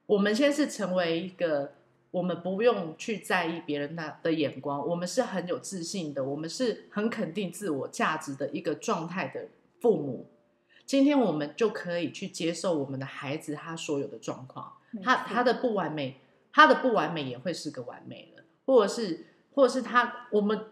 [0.06, 1.77] 我们先是成为一个。
[2.10, 9.48] 我们不用去在意别人的的眼光，我们是很有自信的，我们是很肯定自我价值的一个状态的
[9.80, 10.30] 父母。
[10.86, 16.18] 今天我们就可以去接受我们的孩子他所有的状况，他他的不完美，
[16.50, 20.66] 他的不完美也会是个完美了，或者是或者是他我们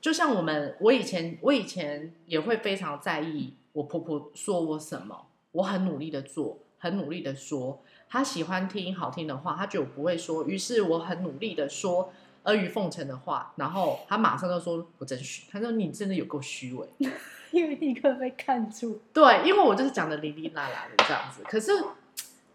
[0.00, 7.82] 就像我们，我以前我以前也会非常在意我婆婆说我什么，我很努力的做，很努力的说。
[8.10, 10.44] 他喜欢听好听的话，他就不会说。
[10.44, 16.88] 于是我很努力的说阿谀奉承的话，然后他马上就说：“我真虚。”他说：“你真的有够虚伪。
[17.52, 19.00] ”因为立刻被看出。
[19.12, 21.42] 对，因为我就是讲的哩哩啦啦的这样子。
[21.44, 21.70] 可是，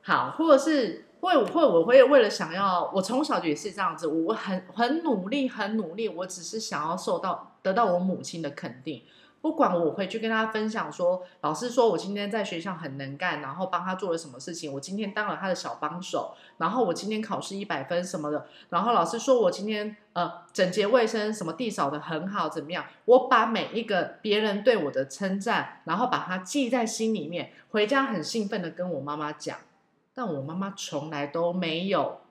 [0.02, 9.04] 好，或者是会会我会为了想要，我从小也是这样子，我很很努力，很努力，我只是想要受到得到我母亲的肯定。
[9.46, 22.86] 不管我回去跟他分享说，老师说我今天在学校很能干，然后帮他做了什么事情，我今天当了他的小帮手，然后我今天考试一百分什么的，然后老师说我今天呃整洁卫生，什么地扫得很好，怎么样？
[23.06, 29.60] 我把每一个别人对我的称赞，然后把它记在心里面，回家很兴奋的跟我妈妈讲，
[30.16, 32.22] 但我妈妈从来都没有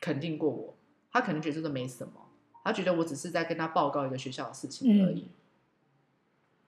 [0.00, 0.74] 肯定过我，
[1.12, 2.14] 她可能觉得这个没什么，
[2.64, 5.28] 她觉得我只是在跟她报告一个学校的事情而已。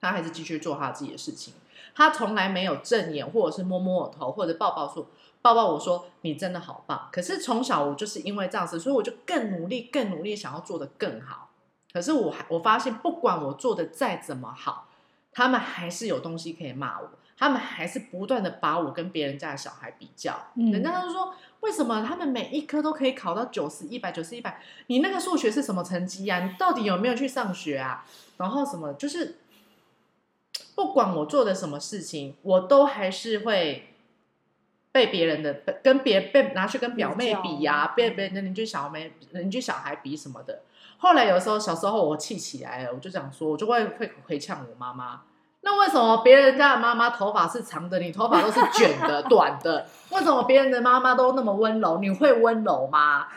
[0.01, 1.53] 他还是继续做他自己的事情，
[1.93, 5.07] 他从来没有正眼，或者是摸摸我头，或者抱抱说
[5.43, 7.07] 抱抱我说你真的好棒。
[7.11, 11.49] 可是从小我就是因为这样子，所以我就更努力，更努力想要做得更好。
[11.93, 14.87] 可是我还我发现，不管我做的再怎么好，
[15.31, 20.33] 他们还是有东西可以骂我，他们还是不断的把我跟别人家的小孩比较。
[20.55, 24.61] 嗯、人家就说，为什么他们每一科都可以考到九十、一百、九十、一百？
[24.87, 26.39] 你那个数学是什么成绩呀？
[26.39, 28.03] 你到底有没有去上学啊？
[28.37, 29.37] 然后什么就是。
[30.75, 33.89] 不管我做的什么事情，我都还是会
[34.91, 35.53] 被别人的
[35.83, 40.61] 跟别被拿去跟表妹比呀、啊，被别人的邻居小妹、邻居小孩比什么的。
[40.97, 45.21] 后来有时候小时候我气起来了，我就想说，我就会会回呛我妈妈。
[45.61, 49.87] 那为什么别人家的妈妈头发是长的，你头发都是卷的、 短的？
[50.09, 53.27] 为什么别人的妈妈都那么温柔，你会温柔吗？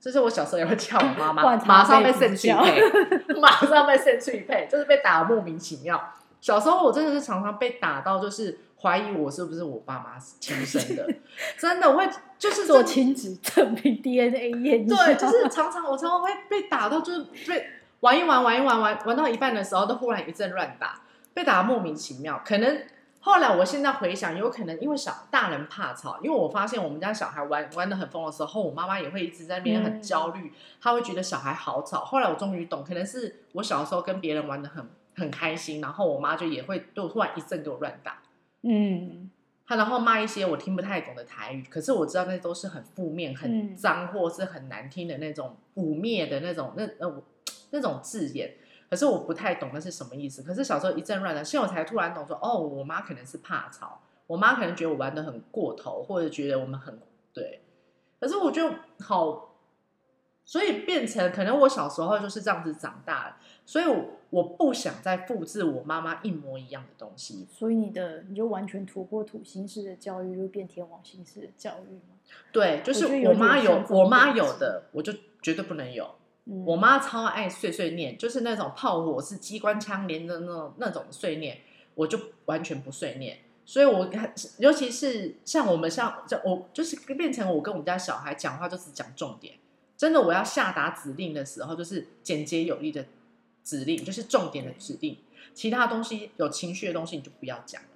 [0.00, 6.12] 就是我小时候也会呛我妈妈 马上被扇去配，马上被扇去配，就是被打得莫名其妙。
[6.40, 11.06] 小时候我真的是常常被打到，就是怀疑我是不是我爸妈亲生的，
[11.58, 14.96] 真的会就是做亲子证明 DNA 验证。
[14.96, 17.66] 对，就是常常我常常会被打到，就是被
[18.00, 21.02] 玩一玩玩一玩玩玩到一半的时候，都忽然一阵乱打，
[21.34, 22.40] 被打得莫名其妙。
[22.42, 22.82] 可能
[23.20, 32.02] 后来我现在回想，有可能因为小大人怕吵，因为我发现我们家小孩玩玩的很疯的时候，我妈妈也会一直在那边很焦虑，她、嗯、会觉得小孩好吵。
[32.02, 34.88] 后来我终于懂，可能是我小时候跟别人玩的很。
[35.20, 38.22] 很开心，然后我妈就也会就突然一阵给我乱打，
[38.62, 39.30] 嗯，
[39.66, 47.22] 她然后骂一些我听不太懂的台语，可是我知道那都是很负面、很脏或是很难听的那种污蔑的那种那呃
[47.70, 48.56] 那种字眼，
[48.88, 50.42] 可是我不太懂那是什么意思。
[50.42, 56.98] 可是小时候一阵乱打，现在我才突然懂说，哦，我妈可能是怕吵，我妈可能觉得我玩的很过头，或者觉得我们很
[57.32, 57.62] 对，
[58.18, 59.54] 可是我就好，
[60.44, 64.19] 所以变成可能我小时候就是这样子长大的，所以我。
[64.30, 72.14] 我不想再复制我妈妈一模一样的东西，所以你的你就完全突破土星式的教育，就变天王星式的教育吗？
[72.52, 75.12] 对，就是我妈有我妈有的，我就
[75.42, 76.08] 绝对不能有。
[76.46, 81.58] 嗯、我妈超爱碎碎念，就是那种炮火是机关枪连的那种那种碎念，
[81.96, 83.38] 我就完全不碎念。
[83.66, 89.54] 所以我看，尤其是像我们像我，就是变成我跟我们家小孩讲话，就是讲重点。
[89.96, 93.04] 真的，我要下达指令的时候，就是简洁有力的。
[93.62, 95.16] 指令就是重点的指令，
[95.54, 97.88] 其他东西有情绪的东西你就不要讲了。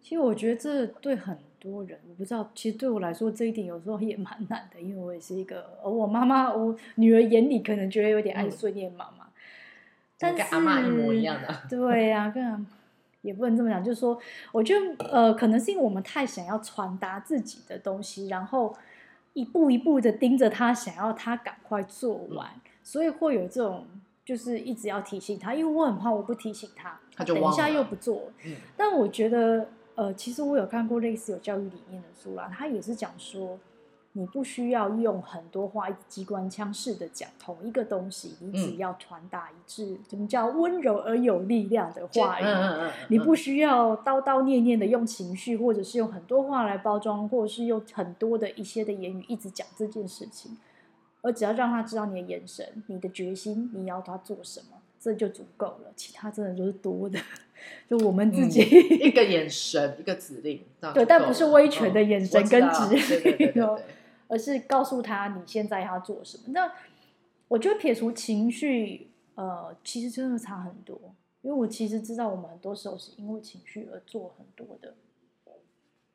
[0.00, 9.32] 其实我觉得这对很多人，我不知道，其实对我来说这一点有时候也蛮难的，因为我也是一个，而我妈妈，我女儿眼里可能觉得有点爱碎念妈妈，嗯、
[10.18, 11.54] 但是跟阿妈一模一样的。
[11.68, 12.66] 对呀、啊，跟
[13.20, 14.18] 也不能这么讲，就是说，
[14.52, 18.74] 我觉得呃，可能是因为我们太想要传达自己的东西，然后
[19.34, 23.86] 一步一步的盯着他，想要他赶快做完，嗯、所以会有这种。
[24.28, 28.24] 就是一直要提醒他，因为我很怕我不提醒他，他等一下又不做。
[28.44, 33.58] 嗯，但我觉得，呃，其实我有看过类似有教育理念的书啦，他也是讲说，
[34.12, 50.58] 你不需要用很多话，一直机关枪式的讲同一个东西，你只要传达一致，嗯、怎么叫温柔而有力量的话语，嗯嗯嗯、你不需要叨叨念念的用情绪，或者是用很多话来包装，或者是用很多的一些的言语一直讲这件事情。
[51.22, 55.92] 而只要让他知道你的眼神、你的决心，你要他做什么，这就足够了。
[55.96, 57.18] 其他真的都是多的，
[57.88, 60.62] 就我们自己、嗯、一个眼神、一个指令，
[60.94, 63.80] 对，但不是威权的眼神跟指令哦，
[64.28, 66.44] 而是告诉他你现在要做什么。
[66.48, 66.72] 那
[67.48, 70.98] 我觉得撇除情绪，呃，其实真的差很多。
[71.40, 74.92] 因为我其实知道，我们很多时候是因为情绪而做很多的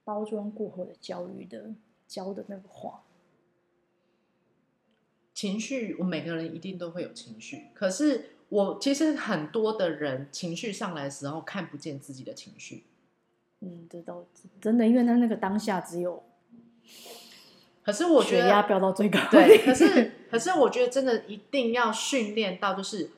[0.03, 1.63] 包装过后的教育的
[2.07, 3.01] 教的那个话。
[5.43, 7.63] 情绪，我每个人一定都会有情绪。
[7.73, 12.85] 可是我其实很多的人情绪上来的时候看不见自己的情绪。
[13.59, 14.25] 嗯，这倒
[14.61, 16.23] 真的，因为他那个当下只有。
[17.83, 19.19] 可是我觉得血压飙到最高。
[19.29, 23.11] 对，可是可是我觉得真的一定要训练到，就是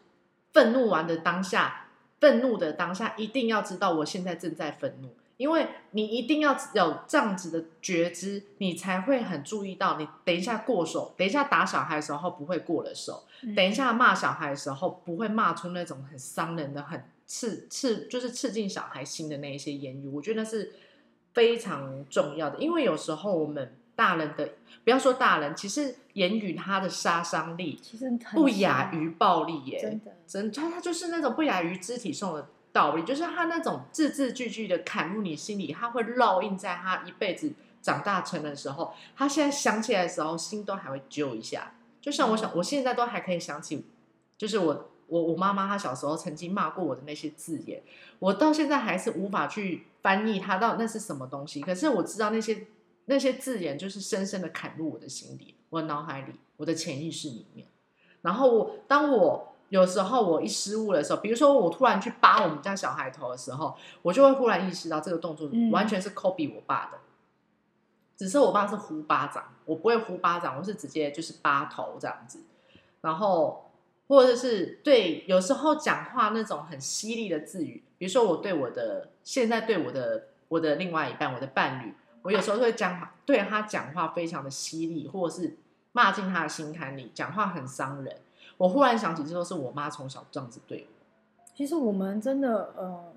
[0.51, 5.09] 愤怒完的当下，愤怒的当下一定要知道我现在正在愤怒。
[5.37, 13.23] 因为你一定要有这样子的觉知，你才会很注意到，你等一下过手，等一下打小孩的时候不会过了手，
[13.55, 20.73] 等一下骂小孩的时候不会骂出那种很伤人的、很刺刺，就是刺进小孩心的那一些言语，我觉得那是
[21.33, 22.59] 非常重要的。
[22.59, 24.49] 因为有时候我们大人的，
[24.83, 41.71] 不要说大人，其实言语它的杀伤力其实不亚于暴力耶，真的，真他他就是那种不亚于肢体上的暴力，就是他那种字字句句的砍入你心里，他会烙印在他一辈子长大成人的时候，他现在想起来的时候，心都还会揪一下。
[42.01, 43.85] 就像我想，我现在都还可以想起，
[44.37, 47.81] 就是我我我妈妈她小时候曾经骂过我的那些字眼，
[48.19, 51.61] 我到现在还是无法去翻译它到底那是什么东西。
[51.61, 52.67] 可是我知道那些
[53.05, 57.67] 那些字眼就是深深的砍入我的心里，我的脑海里，我的潜意识里面。
[58.21, 66.99] 然后我当我有时候我一失误的时候，比如说我突然去扒我们家小孩头的时候，我就会忽然意识到这个动作完全是 copy 我爸的。
[68.17, 72.39] 只是我爸是呼巴掌，我不会呼巴掌，我是直接就是扒头这样子，
[73.01, 73.69] 然后
[74.07, 85.57] 或者是对有时候讲话那种很犀利的字语，比如说我对我的现在对我的我的另外一半我的伴侣，我有时候会讲对他讲话非常的犀利，或者是
[85.91, 88.15] 骂进他的心坎里，讲话很伤人。
[88.57, 90.93] 我忽然想起，这都是我妈从小这样子对我。
[91.53, 93.11] 其实我们真的，呃。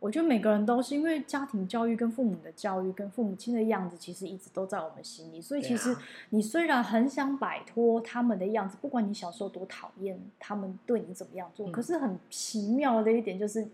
[0.00, 5.40] 我觉得每个人都是因为家庭教育跟父母的教育跟父母亲的样子，其实一直都在我们心里。
[5.40, 5.96] 所以其实
[6.28, 13.66] 你虽然很想摆脱他们的样子，不管你小时候多讨厌他们对你怎么样做，嗯、可是很奇妙的一点就是，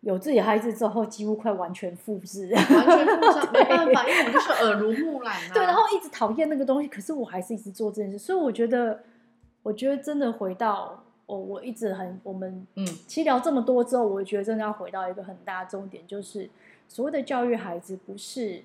[0.00, 5.50] 有自己孩子之后，几乎快完全复制，完全复制， 没办法，因为我就是耳濡目染啊。
[5.54, 8.18] 对，然后一直讨厌那个东西，可是我还是一直做这件事。
[8.18, 9.02] 所以我觉得，
[9.62, 11.04] 我觉得真的回到。
[11.26, 16.50] 我我一直很，我们嗯，其实聊这么多之后，我觉得真的要回到一个很大的重点，就是
[16.88, 18.64] 所谓的教育孩子，不是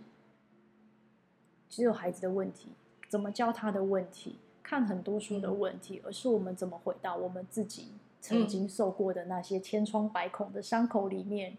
[1.69, 2.69] 只有孩子的问题，
[3.07, 7.89] 怎么教他的问题，看很多书的问题，而是我们怎么回到我们自己
[8.19, 11.55] 曾经受过的那些千疮百孔的伤口里面，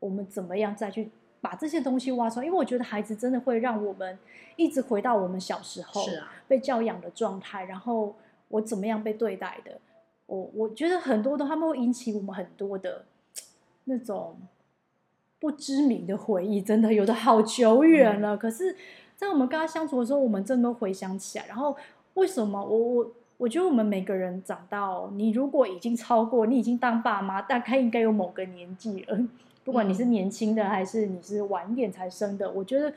[0.00, 1.10] 我们怎么样再去
[1.40, 2.44] 把这些东西挖出来？
[2.44, 4.18] 因为我觉得孩子真的会让我们
[4.56, 6.04] 一直回到我们小时候
[6.46, 8.14] 被教养的状态，然后
[8.52, 9.72] 我怎么样被对待的。
[10.26, 13.04] 我我觉得很多的他们会引起我们很多的
[13.84, 14.38] 那种
[15.38, 18.36] 不知名的回忆，真的有的好久远了。
[18.36, 18.76] 嗯、可是，
[19.16, 21.46] 在我们跟他相处的时候，我们真的回想起来。
[21.46, 21.76] 然后，
[22.14, 29.18] 为什么我我我觉得我们每个人长到，你如果已经超过，你已经当爸妈，大概应该有某个年纪了。
[29.64, 32.94] 不管你是年轻的还是你是晚一点才生的，我觉得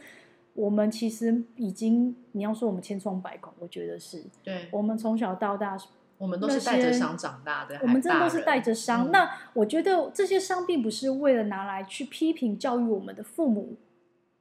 [0.56, 4.24] 我们其实已经，你要说我们千疮百孔，我觉得是。
[4.44, 5.78] 对，我们从小到大。
[6.18, 9.10] 我们都是带着伤长大的，我们真的都是带着伤。
[9.10, 13.76] 嗯、那我觉得这些伤并不是为了拿来去批评教育我们的父母，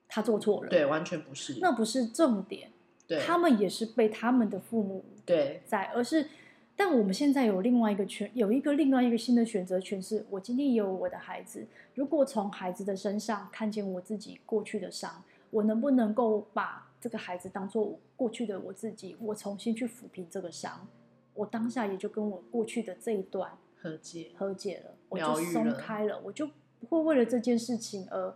[0.07, 2.71] 他做错了，对，完全不是，那不是重点。
[3.09, 6.29] 对，他们也是被他们的父母对在，而是，
[6.77, 15.25] 但我们现在有另外一个权，有一个另外一个新的选择权，是我今天也有我的孩子，如果从孩子的身上看见我自己过去的伤，
[15.55, 20.89] 我能不能够把这个孩子当做过去的我自己，我重新去抚平这个伤。
[21.33, 26.49] 我当下也就跟我过去的这一段和解和解了，我就松开了，我就
[26.81, 28.35] 不会为了这件事情而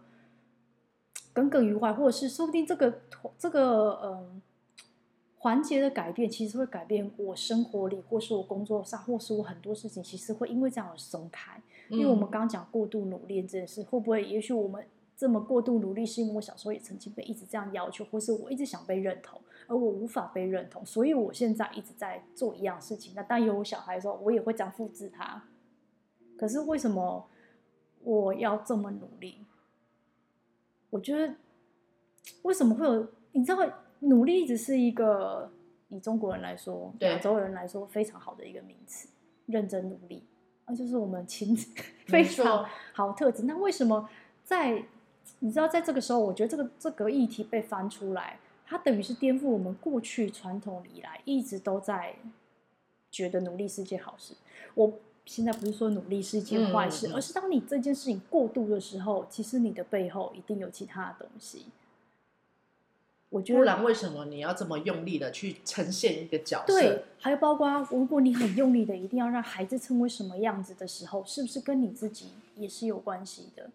[1.32, 3.00] 耿耿于怀，或者是说不定这个
[3.36, 4.40] 这个嗯
[5.38, 11.60] 环节的改变，其实会改变我生活里，或是我工作上，或是我很多事情，其实会因为这样而松开。
[11.88, 14.24] 因为我们刚刚讲过度努力这件事，会不会？
[14.24, 14.84] 也许我们
[15.18, 19.40] 这么过度努力，是因为我小时候也曾经被一直这样要求，或是我一直想被认同。
[19.66, 23.12] 而我无法被认同，所以我现在一直在做一样事情。
[23.14, 25.42] 那当有我小孩的时候，我也会这样复制他。
[26.38, 27.28] 可是为什么
[28.02, 29.44] 我要这么努力？
[30.88, 31.34] 我觉得
[32.42, 33.08] 为什么会有？
[33.32, 33.58] 你知道，
[33.98, 35.50] 努力一直是一个
[35.88, 39.08] 以中国人来说，亚洲人来说非常好的一个名词，
[39.46, 40.24] 认真努力，
[40.66, 41.68] 那就是我们亲子
[42.06, 42.64] 非常
[42.94, 43.42] 好特质。
[43.42, 44.08] 那为什么
[44.44, 44.82] 在
[45.40, 48.38] 你知道，在这个时候，我觉得这个这个议题被翻出来。
[48.70, 52.14] 它等于是颠覆我们过去传统以来一直都在
[53.10, 54.34] 觉得努力是件好事。
[54.74, 54.92] 我
[55.24, 61.64] 现在不是说努力是一件坏事，嗯、而是当你这件事情过度的时候，其实你的背后一定有其他的东西。
[63.30, 66.66] 我觉得，不然为什么你要这么用力的去呈现一个角色？
[66.66, 73.70] 对，还有包括如果你很用力的一定要让孩子成为什么样子的时候，是不是跟你自己也是有关系的？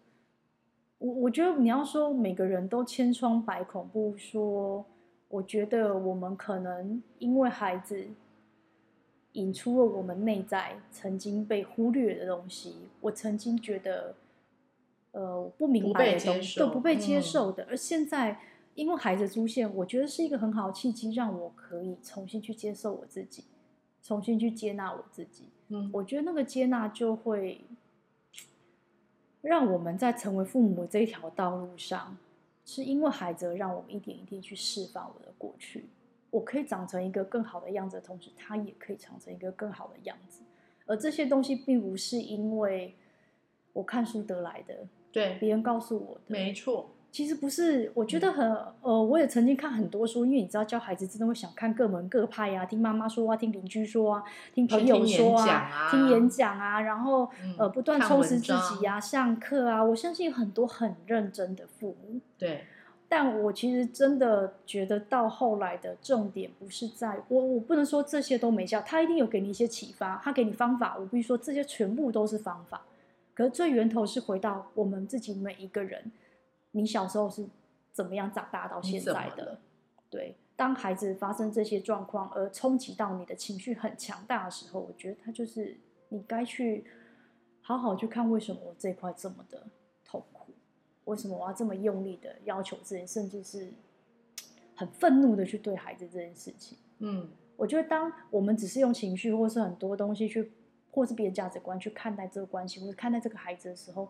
[0.98, 4.84] 我我觉得你要说每个人都千疮百孔，不说，
[5.28, 8.06] 我觉得我们可能因为孩子
[9.32, 14.14] 引出了我们内在曾经被忽略的东西，我曾经觉得
[15.12, 18.40] 呃不明白的东西，都不被接受的，嗯、而现在
[18.74, 23.44] 因为孩子出现，我觉得是一个很好的契机，让我可以重新去接受我自己，
[24.02, 25.48] 重新去接纳我自己。
[25.68, 27.60] 嗯，我觉得那个接纳就会。
[29.44, 32.16] 让我们在成为父母这一条道路上，
[32.64, 35.84] 是因为孩子让我们一点一滴去释放我的过去，
[36.30, 40.40] 我可以长成一个更好的样子的同时，他也可以长成一个更好的样子。
[40.86, 42.94] 而这些东西并不是因为
[43.74, 46.88] 我看书得来的，对，别人告诉我的，没错。
[47.14, 59.84] 其实不是，我觉得很、嗯、呃，我也曾经看很多书，因为你知道教孩子真的会想看各门各派啊，听妈妈说啊，听邻居说啊，听朋友说啊，听演讲啊，啊，然后、嗯、呃不断充实自己啊，上课啊。
[59.84, 62.64] 我相信很多很认真的父母，对。
[63.08, 72.82] 但我其实真的觉得到后来的重点不是在我，我不能说这些都没效，他一定有给你一些启发，他给你方法，我必须说这些全部都是方法。
[73.34, 76.10] 可是最源头是回到我们自己每一个人。
[76.76, 77.46] 你小时候是
[77.92, 79.60] 怎么样长大到现在的？
[80.10, 85.76] 对，当孩子发生这些状况而冲击到你的情绪很强大的时候，我觉得他就是
[86.08, 86.84] 你该去
[87.60, 89.64] 好好去看为什么我这块这么的
[90.04, 90.52] 痛苦，
[91.04, 93.72] 为什么我要这么用力的要求自己，甚至是
[94.74, 96.76] 很愤怒的去对孩子这件事情。
[96.98, 100.50] 嗯，我觉得当我们只是用情绪或是很多东西去，
[100.90, 104.08] 或是别的价值观去看待这个关系，或者看待这个孩子的时候，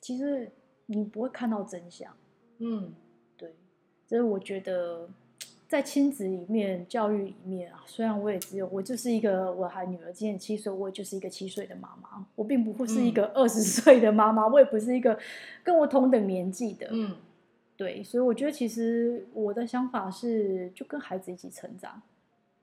[0.00, 0.50] 其实。
[0.90, 2.10] 你不会看到真相，
[2.58, 2.92] 嗯，
[3.36, 3.54] 对，
[4.06, 5.06] 所以我觉得
[5.68, 15.18] 在亲子里面、教育里面啊，虽然我也只有我就是一个，我还女儿今年七岁，我也就是一个七岁的妈妈，我并不会是一个二十岁的妈妈，嗯，我也不是一个
[15.62, 17.14] 跟我同等年纪的，嗯，
[17.76, 22.00] 对，所以我觉得其实我的想法是，就跟孩子一起成长，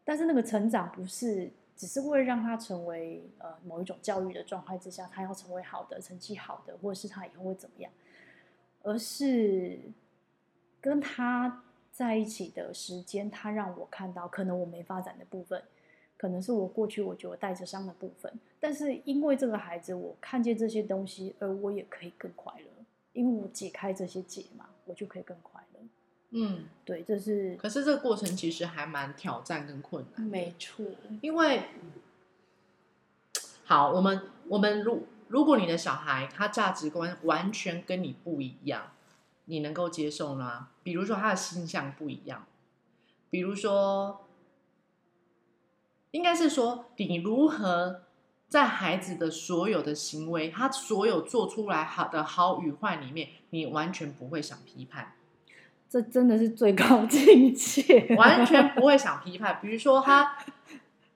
[0.04, 1.52] 但是那个成长不是。
[1.78, 7.92] 只是为了让他成为呃某一种教育的状态之下，他要成为好的成绩好的，或者是他以后会怎么样，
[8.86, 9.80] 而是
[10.80, 15.64] 跟他在一起的时间，他让我看到可能我没发展的部分，
[16.18, 22.68] 可能是我过去我觉得带着伤的部分，但是因为这个孩子，我看见这些东西，而我也可以更快乐，
[23.14, 25.80] 因为我解开这些结嘛，我就可以更快乐。
[26.30, 27.56] 嗯，对，这是。
[27.56, 30.28] 可是这个过程其实还蛮挑战跟困难。
[30.28, 30.86] 没错，
[31.22, 31.64] 因为，
[33.64, 38.92] 好，我们我们如如果你的小孩他价值观完全跟你不一样，
[39.46, 40.70] 你能够接受吗？
[40.84, 42.46] 比如说他的性向不一样，
[43.30, 44.28] 比如说，
[46.12, 48.02] 应该是说你如何
[48.48, 55.16] 在孩子的所有的行为，他所有做出来好的好与坏里面，你完全不会想批判。
[55.90, 59.60] 这真的是最高境界，完全不会想批判。
[59.62, 60.38] 比如说他，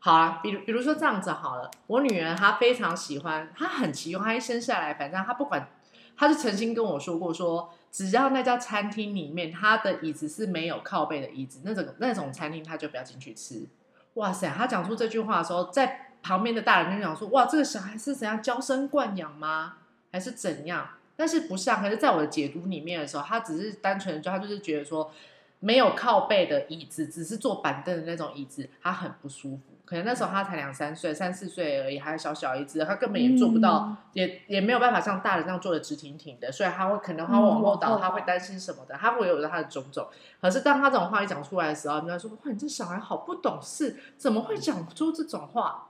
[0.02, 5.68] 好啊，比如比如说这样子好了，我女儿她非常喜欢，她很奇怪，她一生下来，反正她不管，
[6.16, 13.68] 她就曾经跟我说过说，只要那家餐厅里面她的椅子是没有靠背的椅子，那种那种餐厅她就不要进去吃。
[14.14, 19.78] 哇塞，她讲出这句话的时候，在旁边的大人就讲说，哇，这个小孩是怎样娇生惯养吗？
[20.12, 20.90] 还是怎样？
[21.18, 25.12] 但是不像，可是在我的解读里面的时候，他只是单纯的就他就是觉得说，
[25.60, 29.69] 没有靠背的椅子，只是坐板凳的那种椅子，他很不舒服。
[29.90, 40.08] 可能那时候他才两三岁、三四岁而已，还小小一只，他根本也做不到，嗯、也也没有办法像大人那样坐的直挺挺的，所以他会可能他会往后倒，嗯、他会担心什么的，他会有他的种种。
[40.40, 45.88] 可是当他这种话一讲出来的时候，人家说：“哇，你这小孩好不懂事，怎么会讲出这种话？”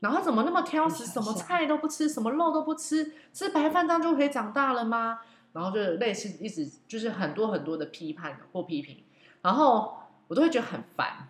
[0.00, 5.18] 然后他怎么那么挑食，什么菜都不吃，什么肉都不吃，吃白饭这样就可以长大了吗？
[5.52, 9.04] 然后就类似一直就是很多很多的批判或批评，
[9.42, 11.28] 然后我都会觉得很烦。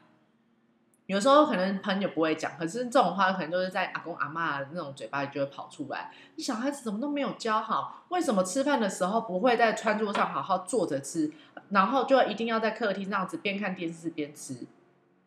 [1.06, 6.10] 有时候可能朋友不会讲，可是这种话可能就是在阿公阿嬷的那种嘴巴里就会跑出来。
[6.36, 8.04] 你小孩子怎么都没有教好？
[8.08, 11.30] 为什么吃饭的时候不会在餐桌上好好坐着吃，
[11.68, 14.66] 然后就一定要在客厅这样子边看电视边吃？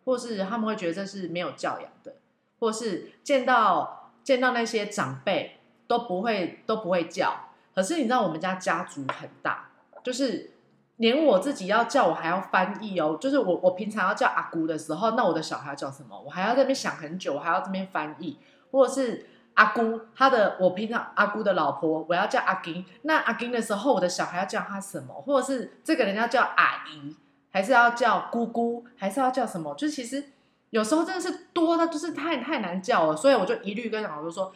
[0.03, 2.15] 或是他们会觉得这是没有教养的？
[2.59, 9.69] 或是见到见到那些长辈都不会都不会叫，可是你知道我们家家族很大，
[10.03, 10.53] 就是
[10.97, 18.37] 连我自己要叫我还要翻译哦，就是我我平常要叫阿姑的时候，那我的小孩叫什么，我还要在那边想很久，我还要这边翻译，
[18.71, 27.15] 或者是阿姑他的我平常阿姑的老婆，我要叫阿金，那阿金的时候，我的小孩要叫他什么，或者是这个人要叫阿姨，
[27.51, 29.73] 还是要叫姑姑，还是要叫什么？
[29.75, 30.31] 就是其实。
[30.69, 34.51] 有时候真的是多的，就是太太难叫了，所以我就一律跟老师说：“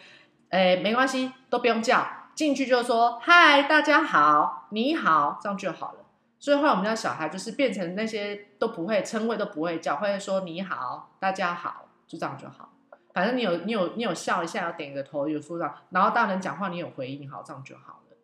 [0.52, 6.00] 哎，没关系，都不用叫，进去就说嗨，大家好，你好，这样就好了。”
[6.42, 12.74] 所以后来我们家小孩就是变成那些都不会称谓，都不会叫，会说你好，大家好，就这样就好。
[13.14, 18.18] 反正你有你有你有笑一下，要点个头，有说上，然后大人讲话你有回应，好，这样就好了。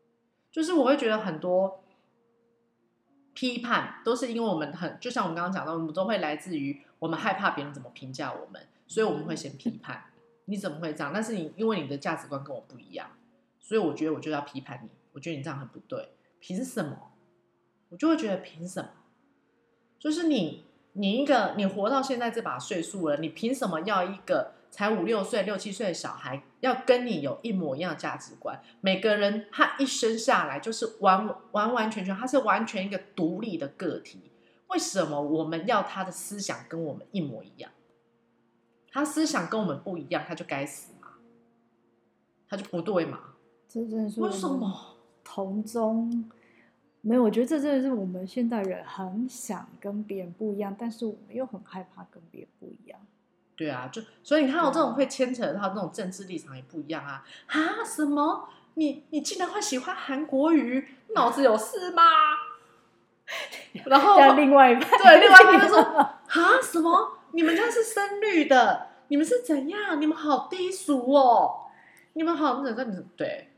[0.51, 1.83] 就是我会觉得很多
[3.35, 6.81] 批判都是因为我们很，就像我们刚刚讲到，我们都会来自于。
[6.99, 10.05] 我们害怕别人怎么评价我们，所以我们会先批判。
[10.45, 11.11] 你怎么会这样？
[11.13, 13.07] 但是你因为你的价值观跟我不一样，
[13.59, 16.97] 所以我觉得我就要批判你，我觉得你这样很不对，凭什么？
[17.89, 18.89] 我就会觉得凭什么？
[19.99, 28.61] 就是你，你一个你活到现在这把岁数了，你凭什么要一个才五六岁、六七岁的小孩要跟你有一模一样的价值观？
[28.81, 34.31] 每个人他一生下来就是完完完全全，他是完全一个独立的个体。
[34.67, 37.71] 为什么我们要他的思想跟我们一模一样？
[38.91, 41.13] 他思想跟我们不一样，他就该死吗？
[42.49, 43.19] 他就不对吗？
[43.69, 44.97] 这真是为什么？
[45.23, 46.29] 同宗
[47.01, 52.99] 没有，我觉得这真的是我们现代人很想跟别人不一样，但是我们又很害怕跟别人不一样。
[53.55, 57.25] 对啊，就所以你看，我这种会牵扯到这种政治立场也不一样啊！
[57.47, 58.49] 啊，什么？
[58.75, 60.87] 你你竟然会喜欢韩国瑜？
[61.15, 62.03] 脑子有事吗？
[63.85, 66.13] 然后 另外一半，对，另外一半就说：“啊，
[66.61, 67.17] 什么？
[67.31, 68.87] 你们家是深绿的？
[69.07, 69.99] 你们是怎样？
[69.99, 71.67] 你们好低俗哦！
[72.13, 73.03] 你们好那种……
[73.15, 73.49] 对，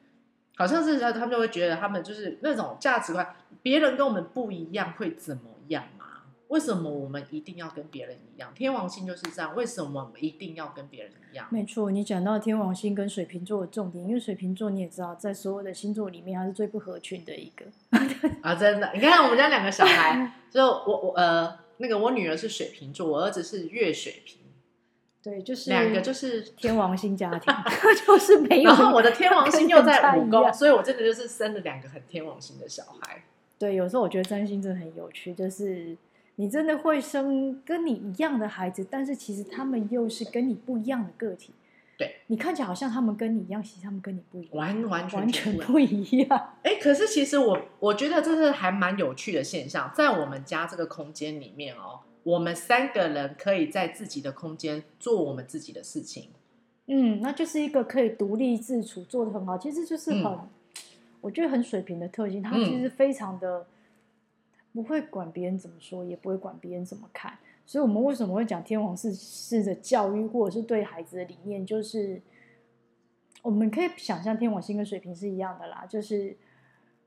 [0.59, 3.25] 好像是他们就会觉得他们就是那种价值观，
[3.61, 6.05] 别人跟我们不一样会怎么样嘛？
[6.49, 8.51] 为什么我们一定要跟别人一样？
[8.53, 11.47] 天王星就是这样，为什么我们一定要跟别人一样？
[11.49, 17.65] 没错，你讲到天王星跟水瓶座的重点，因为水瓶座你也知道，在所有的星座里面，它是最不合群的一个。
[18.43, 18.91] ”啊，真的！
[18.93, 24.41] 你看我们家两个小孩，就我我呃，那个我女儿是水瓶座，我儿子是月水瓶，
[25.29, 27.53] 对，就是两个就是天王星家庭
[28.07, 28.69] 就是没有。
[28.69, 33.21] 然后我的天王星又在五宫，所以我真的就是生了两个很天王星的小孩。
[33.59, 35.95] 对，有时候我觉得占星真的很有趣，就是
[36.37, 41.53] 你真的会生跟你一样的孩子，但是其实他们又是跟你不一样的个体。
[41.97, 46.53] 对，你看起来好像他们跟你一样，其实他们跟你不一样，完完全完全不一样。
[46.63, 51.99] 哎，可是其实我我觉得这是还蛮有趣的现象，在我们家这个空间里面哦，
[52.29, 56.29] 我们三个人可以在自己的空间做我们自己的事情。
[56.85, 59.57] 嗯，那就是一个可以独立自处，做的很好。
[59.57, 60.49] 其实就是很，嗯、
[61.21, 63.65] 我觉得很水平的特性，他其实非常的
[64.73, 67.37] 不会管别人怎么说，也不会管别人怎么看。
[67.65, 72.21] 所以，我们为什么会讲天王式式的教育，或者是对孩子的理念，就是
[73.41, 75.85] 我们可以想象天王星跟水平是一样的啦。
[75.87, 76.35] 就是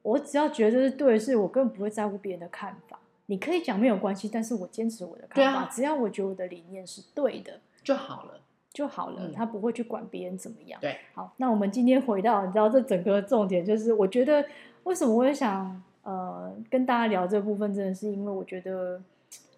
[0.03, 2.99] 我只要觉得是对的事，我根本不会在乎别人的看法。
[3.33, 5.61] 你可以讲没有关系，但是我坚持我的看法。
[5.61, 8.39] 啊、只要我觉得我的理念是对的就好了，
[8.71, 9.23] 就好了。
[9.29, 10.79] 嗯、他不会去管别人怎么样。
[10.83, 14.45] 对，好，那我们今天回到，你知道这整个重点就是，我觉得
[14.83, 19.01] 为什么我也想呃跟大家聊这部分，真的是因为我觉得。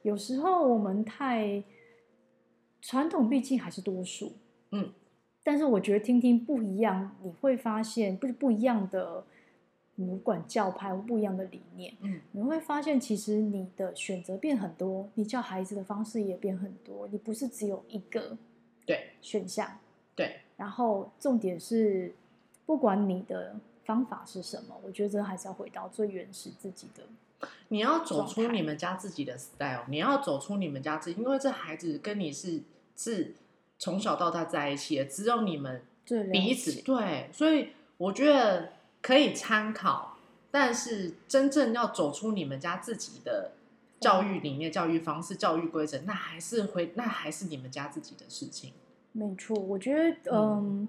[0.02, 1.64] 有时候我们太
[2.82, 4.34] 传统，毕竟还是多数，
[4.70, 4.92] 嗯。
[5.42, 9.24] 但是我觉得听听不一样，你会发现不是不一样的，
[9.96, 18.36] 不管教派不一样的理念，嗯，你会发现其实你的选择变很多，你教孩子的方式也变很多，你不是只有一个
[18.84, 19.78] 对选项，
[20.14, 20.40] 对。
[20.56, 22.14] 然后重点是，
[22.66, 27.48] 不管你的方法是什么，我觉得还是要回到最原始自己的。
[27.68, 32.62] 你要走出你们家自己的 style，你要走出你们家自己，因为这孩子跟你是
[32.96, 33.34] 是
[33.78, 35.82] 从小到大在一起的，只有你们
[36.32, 38.72] 彼此对，所以我觉得
[39.04, 40.16] 可以参考，
[40.50, 43.52] 但是真正要走出你们家自己的
[44.00, 48.72] 教育理念、教育方式、教育规则，那还是回那还是你们家自己的事情。
[49.12, 50.88] 没错，我觉得嗯，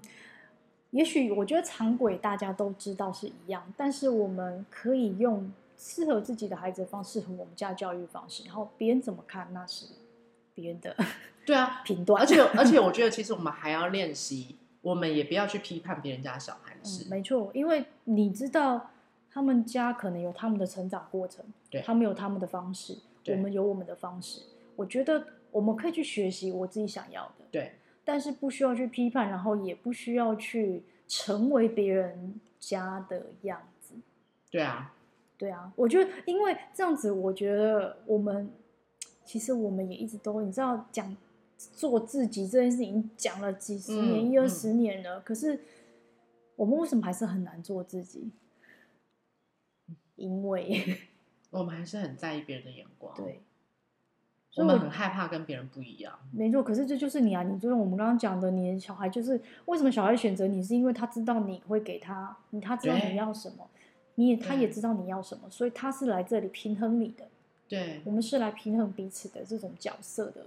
[0.92, 5.52] 也许我觉得常轨大家都知道是一样，但是我们可以用。
[5.78, 9.84] 适合自己的孩子的方式和我们家教育方式，然后别人怎么看那是
[10.54, 10.96] 别人的
[11.44, 14.56] 对啊 评断，而且而且我觉得其实我们还要练习，
[14.86, 17.04] 我们也不要去批判别人家小孩的事。
[17.04, 18.90] 嗯，没错，因为你知道
[19.28, 24.42] 他们家可能有他们的成长过程，对，他们有他们的方式，我们有我们的方式。
[24.76, 27.72] 我觉得我们可以去学习我自己想要的，对，
[28.04, 33.94] 但是不需要去批判，然后也不需要去成为别人家的样子。
[34.50, 34.92] 对啊。
[35.38, 38.50] 对啊，我觉得因为这样子，我觉得我们
[39.22, 41.14] 其实我们也一直都，你知道，讲
[41.56, 45.60] 做自己这件事情讲了几十年、嗯、一二十年了，嗯、可是
[46.56, 48.30] 我们为什么还是很难做自己？
[50.16, 50.98] 因为
[51.50, 53.42] 我们还是很在意别人的眼光，对，
[54.56, 56.18] 我们很害怕跟别人不一样。
[56.32, 57.42] 没错，可是这就是你啊！
[57.42, 63.68] 你就像我们刚刚讲的，你的小孩就是为什么小孩选择你，是因为他知道你会给他，你他知道你要什么。
[64.18, 67.28] 你也，他也知道你要什么，所以他是来这里平衡你的。
[67.68, 70.46] 对，我们是来平衡彼此的这种角色的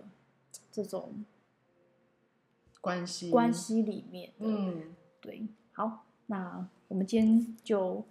[0.83, 1.25] 这种
[2.81, 4.31] 关系关系里面。
[4.39, 4.83] 嗯，
[5.19, 5.47] 对。
[5.73, 8.03] 好，那我们今天就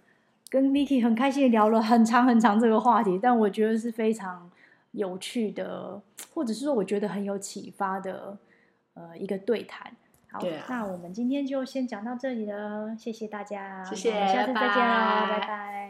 [0.49, 4.49] 跟 Miki 很开心的聊了很长很长这个话题，但我觉得是非常
[4.91, 6.01] 有趣的，
[6.33, 8.37] 或者是说我觉得很有启发的
[8.93, 9.91] 呃一个对谈。
[10.31, 15.88] 好，啊那我们今天就先讲到这里了，谢谢大家，谢谢下次再见喽，拜拜拜拜。